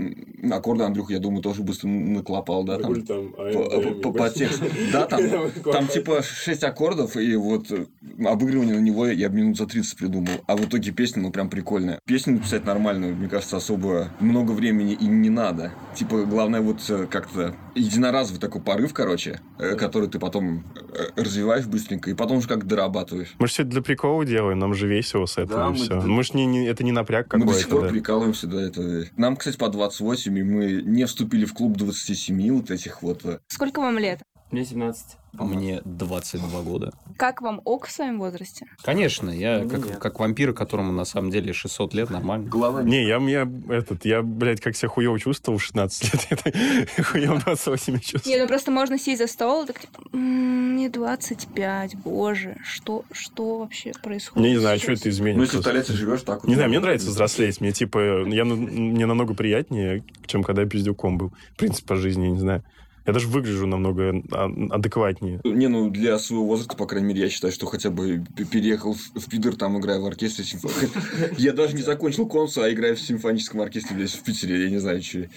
аккорды, 0.51 0.83
Андрюха, 0.83 1.13
я 1.13 1.19
думаю, 1.19 1.41
тоже 1.41 1.63
быстро 1.63 1.87
наклопал, 1.87 2.63
да, 2.63 2.79
там. 2.79 2.93
По, 3.03 4.01
по- 4.01 4.11
по 4.13 4.29
тексту. 4.29 4.65
Да, 4.91 5.05
там, 5.05 5.21
там 5.63 5.87
типа 5.87 6.21
6 6.23 6.63
аккордов, 6.63 7.17
и 7.17 7.35
вот 7.35 7.71
э, 7.71 7.85
обыгрывание 8.25 8.75
на 8.75 8.81
него 8.81 9.07
я 9.07 9.27
минут 9.29 9.57
за 9.57 9.67
30 9.67 9.97
придумал. 9.97 10.33
А 10.47 10.55
в 10.55 10.65
итоге 10.65 10.91
песня, 10.91 11.21
ну, 11.21 11.31
прям 11.31 11.49
прикольная. 11.49 11.99
Песню 12.05 12.33
написать 12.33 12.65
нормально, 12.65 13.07
мне 13.07 13.27
кажется, 13.29 13.57
особо 13.57 14.09
много 14.19 14.51
времени 14.51 14.93
и 14.93 15.05
не 15.05 15.29
надо. 15.29 15.71
Типа, 15.95 16.23
главное 16.25 16.61
вот 16.61 16.79
э, 16.89 17.07
как-то 17.09 17.55
единоразовый 17.75 18.39
такой 18.39 18.61
порыв, 18.61 18.93
короче, 18.93 19.41
э, 19.59 19.75
который 19.75 20.09
ты 20.09 20.17
потом 20.19 20.63
э, 20.93 21.07
развиваешь 21.21 21.65
быстренько, 21.65 22.09
и 22.09 22.13
потом 22.13 22.37
уже 22.37 22.47
как 22.47 22.65
дорабатываешь. 22.65 23.35
Мы 23.39 23.47
же 23.47 23.53
все 23.53 23.61
это 23.63 23.71
для 23.71 23.81
прикола 23.81 24.25
делаем, 24.25 24.59
нам 24.59 24.73
же 24.73 24.87
весело 24.87 25.25
с 25.25 25.37
этого 25.37 25.59
Да, 25.61 25.67
и 25.67 25.69
мы 25.71 25.75
все. 25.75 26.01
д- 26.01 26.07
Мы 26.07 26.23
ж 26.23 26.33
не, 26.33 26.45
не- 26.45 26.65
это 26.67 26.83
не 26.83 26.91
напряг 26.91 27.31
Мы 27.33 27.45
до 27.45 27.53
сих 27.53 27.63
какой-то, 27.63 27.75
пор 27.75 27.83
да. 27.87 27.89
прикалываемся, 27.93 28.47
да, 28.47 28.61
это... 28.61 29.05
Нам, 29.17 29.35
кстати, 29.35 29.57
по 29.57 29.69
28, 29.69 30.37
и 30.37 30.43
мы 30.43 30.81
не 30.85 31.05
вступили 31.05 31.45
в 31.45 31.53
клуб 31.53 31.77
27 31.77 32.51
вот 32.57 32.71
этих 32.71 33.01
вот. 33.03 33.25
э, 33.25 33.39
Сколько 33.47 33.79
вам 33.81 33.97
лет? 33.99 34.19
Мне 34.55 34.63
17. 34.63 35.17
Мне 35.33 35.81
22 35.83 36.61
года. 36.61 36.93
Как 37.17 37.41
вам 37.41 37.59
ок 37.65 37.87
в 37.87 37.91
своем 37.91 38.19
возрасте? 38.19 38.67
Конечно, 38.83 39.29
я 39.29 39.59
Ну, 39.63 39.69
как, 39.69 39.85
нет. 39.85 39.97
как 39.97 40.17
вампир, 40.17 40.53
которому 40.53 40.93
на 40.93 41.03
самом 41.03 41.29
деле 41.29 41.51
600 41.51 41.93
лет, 41.93 42.09
нормально. 42.09 42.47
Голова 42.47 42.81
Не, 42.81 43.05
я, 43.05 43.17
я, 43.17 43.45
этот, 43.67 44.05
я, 44.05 44.21
блядь, 44.21 44.61
как 44.61 44.77
себя 44.77 44.87
хуево 44.87 45.19
чувствовал 45.19 45.57
в 45.59 45.61
16 45.61 46.13
лет. 46.13 46.27
Это 46.45 47.03
хуево 47.03 47.37
28 47.43 47.93
Не, 47.95 47.99
чувствую. 47.99 48.39
ну 48.43 48.47
просто 48.47 48.71
можно 48.71 48.97
сесть 48.97 49.19
за 49.21 49.27
стол 49.27 49.65
так 49.65 49.81
типа, 49.81 50.01
«М, 50.13 50.75
мне 50.75 50.87
25, 50.89 51.95
боже, 51.97 52.55
что, 52.63 53.03
что 53.11 53.59
вообще 53.59 53.91
происходит? 54.01 54.47
Я 54.47 54.53
не 54.53 54.59
знаю, 54.61 54.77
что 54.79 54.87
сейчас?» 54.91 55.01
это 55.01 55.09
изменит. 55.09 55.35
Ну, 55.35 55.43
если 55.43 55.57
в. 55.57 55.63
Тольятти 55.63 55.91
живешь, 55.91 56.21
так. 56.21 56.45
Не 56.45 56.55
знаю, 56.55 56.69
мне 56.69 56.79
нравится 56.79 57.09
взрослеть. 57.09 57.59
Мне, 57.59 57.73
типа, 57.73 58.25
я, 58.29 58.45
мне 58.45 59.05
намного 59.05 59.33
приятнее, 59.33 60.01
чем 60.27 60.43
когда 60.43 60.61
я 60.61 60.67
пиздюком 60.69 61.17
был. 61.17 61.33
В 61.55 61.57
принципе, 61.57 61.87
по 61.89 61.97
жизни, 61.97 62.23
я 62.23 62.29
не 62.31 62.39
знаю. 62.39 62.63
Я 63.05 63.13
даже 63.13 63.27
выгляжу 63.27 63.67
намного 63.67 64.23
а, 64.31 64.49
адекватнее. 64.71 65.39
Не, 65.43 65.67
ну 65.67 65.91
для 65.91 66.17
своего 66.17 66.45
возраста, 66.45 66.75
по 66.75 66.87
крайней 66.87 67.09
мере, 67.09 67.21
я 67.21 67.29
считаю, 67.29 67.53
что 67.53 67.67
хотя 67.67 67.91
бы 67.91 68.23
переехал 68.51 68.93
в 68.93 69.29
Питер, 69.29 69.55
там 69.55 69.79
играю 69.79 70.01
в 70.01 70.07
оркестре 70.07 70.43
симфоническом. 70.43 71.03
Я 71.37 71.53
даже 71.53 71.75
не 71.75 71.83
закончил 71.83 72.27
консу, 72.27 72.63
а 72.63 72.71
играю 72.71 72.95
в 72.95 72.99
симфоническом 72.99 73.61
оркестре, 73.61 73.95
блядь, 73.95 74.11
в 74.11 74.23
Питере, 74.23 74.63
я 74.63 74.69
не 74.69 74.79
знаю, 74.79 75.03
что. 75.03 75.27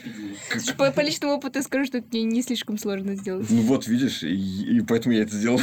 По, 0.78 0.90
по 0.90 1.00
личному 1.00 1.34
опыту 1.34 1.62
скажу, 1.62 1.84
что 1.84 1.98
это 1.98 2.06
мне 2.10 2.22
не 2.22 2.42
слишком 2.42 2.78
сложно 2.78 3.16
сделать. 3.16 3.46
Ну 3.50 3.60
вот, 3.62 3.86
видишь, 3.86 4.22
и, 4.22 4.78
и 4.78 4.80
поэтому 4.80 5.14
я 5.14 5.22
это 5.22 5.34
сделал. 5.34 5.58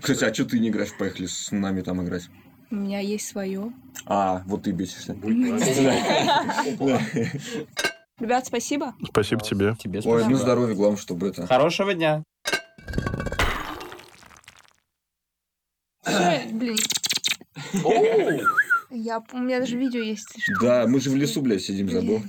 Кстати, 0.00 0.24
а 0.24 0.34
что 0.34 0.46
ты 0.46 0.58
не 0.58 0.68
играешь? 0.68 0.96
Поехали 0.98 1.26
с 1.26 1.52
нами 1.52 1.82
там 1.82 2.02
играть. 2.02 2.30
У 2.70 2.76
меня 2.76 3.00
есть 3.00 3.26
свое. 3.26 3.72
А, 4.06 4.42
вот 4.46 4.62
ты 4.62 4.72
бесишься. 4.72 5.16
Ребят, 8.18 8.46
спасибо. 8.46 8.94
Спасибо 9.08 9.42
тебе. 9.42 9.76
Тебе 9.78 9.98
Ой, 9.98 10.02
спасибо. 10.02 10.30
ну 10.30 10.36
здоровья, 10.36 10.74
главное, 10.74 10.98
чтобы 10.98 11.28
это... 11.28 11.46
Хорошего 11.46 11.94
дня. 11.94 12.24
Блин. 16.52 16.78
Я, 18.90 19.22
у 19.32 19.38
меня 19.38 19.60
даже 19.60 19.76
видео 19.76 20.00
есть. 20.00 20.26
если 20.34 20.54
что. 20.54 20.64
Да, 20.64 20.86
мы 20.86 20.98
же 21.00 21.10
в 21.10 21.16
лесу, 21.16 21.42
блядь, 21.42 21.62
сидим, 21.62 21.90
забыл. 21.90 22.22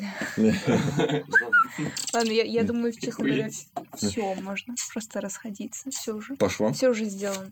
Ладно, 2.14 2.32
я, 2.32 2.44
я 2.44 2.64
думаю, 2.64 2.92
честно 2.92 3.24
говоря, 3.24 3.50
все 3.96 4.36
можно 4.36 4.76
просто 4.92 5.22
расходиться. 5.22 5.90
Все 5.90 6.14
уже. 6.14 6.36
Пошло. 6.36 6.74
Все 6.74 6.90
уже 6.90 7.06
сделано. 7.06 7.52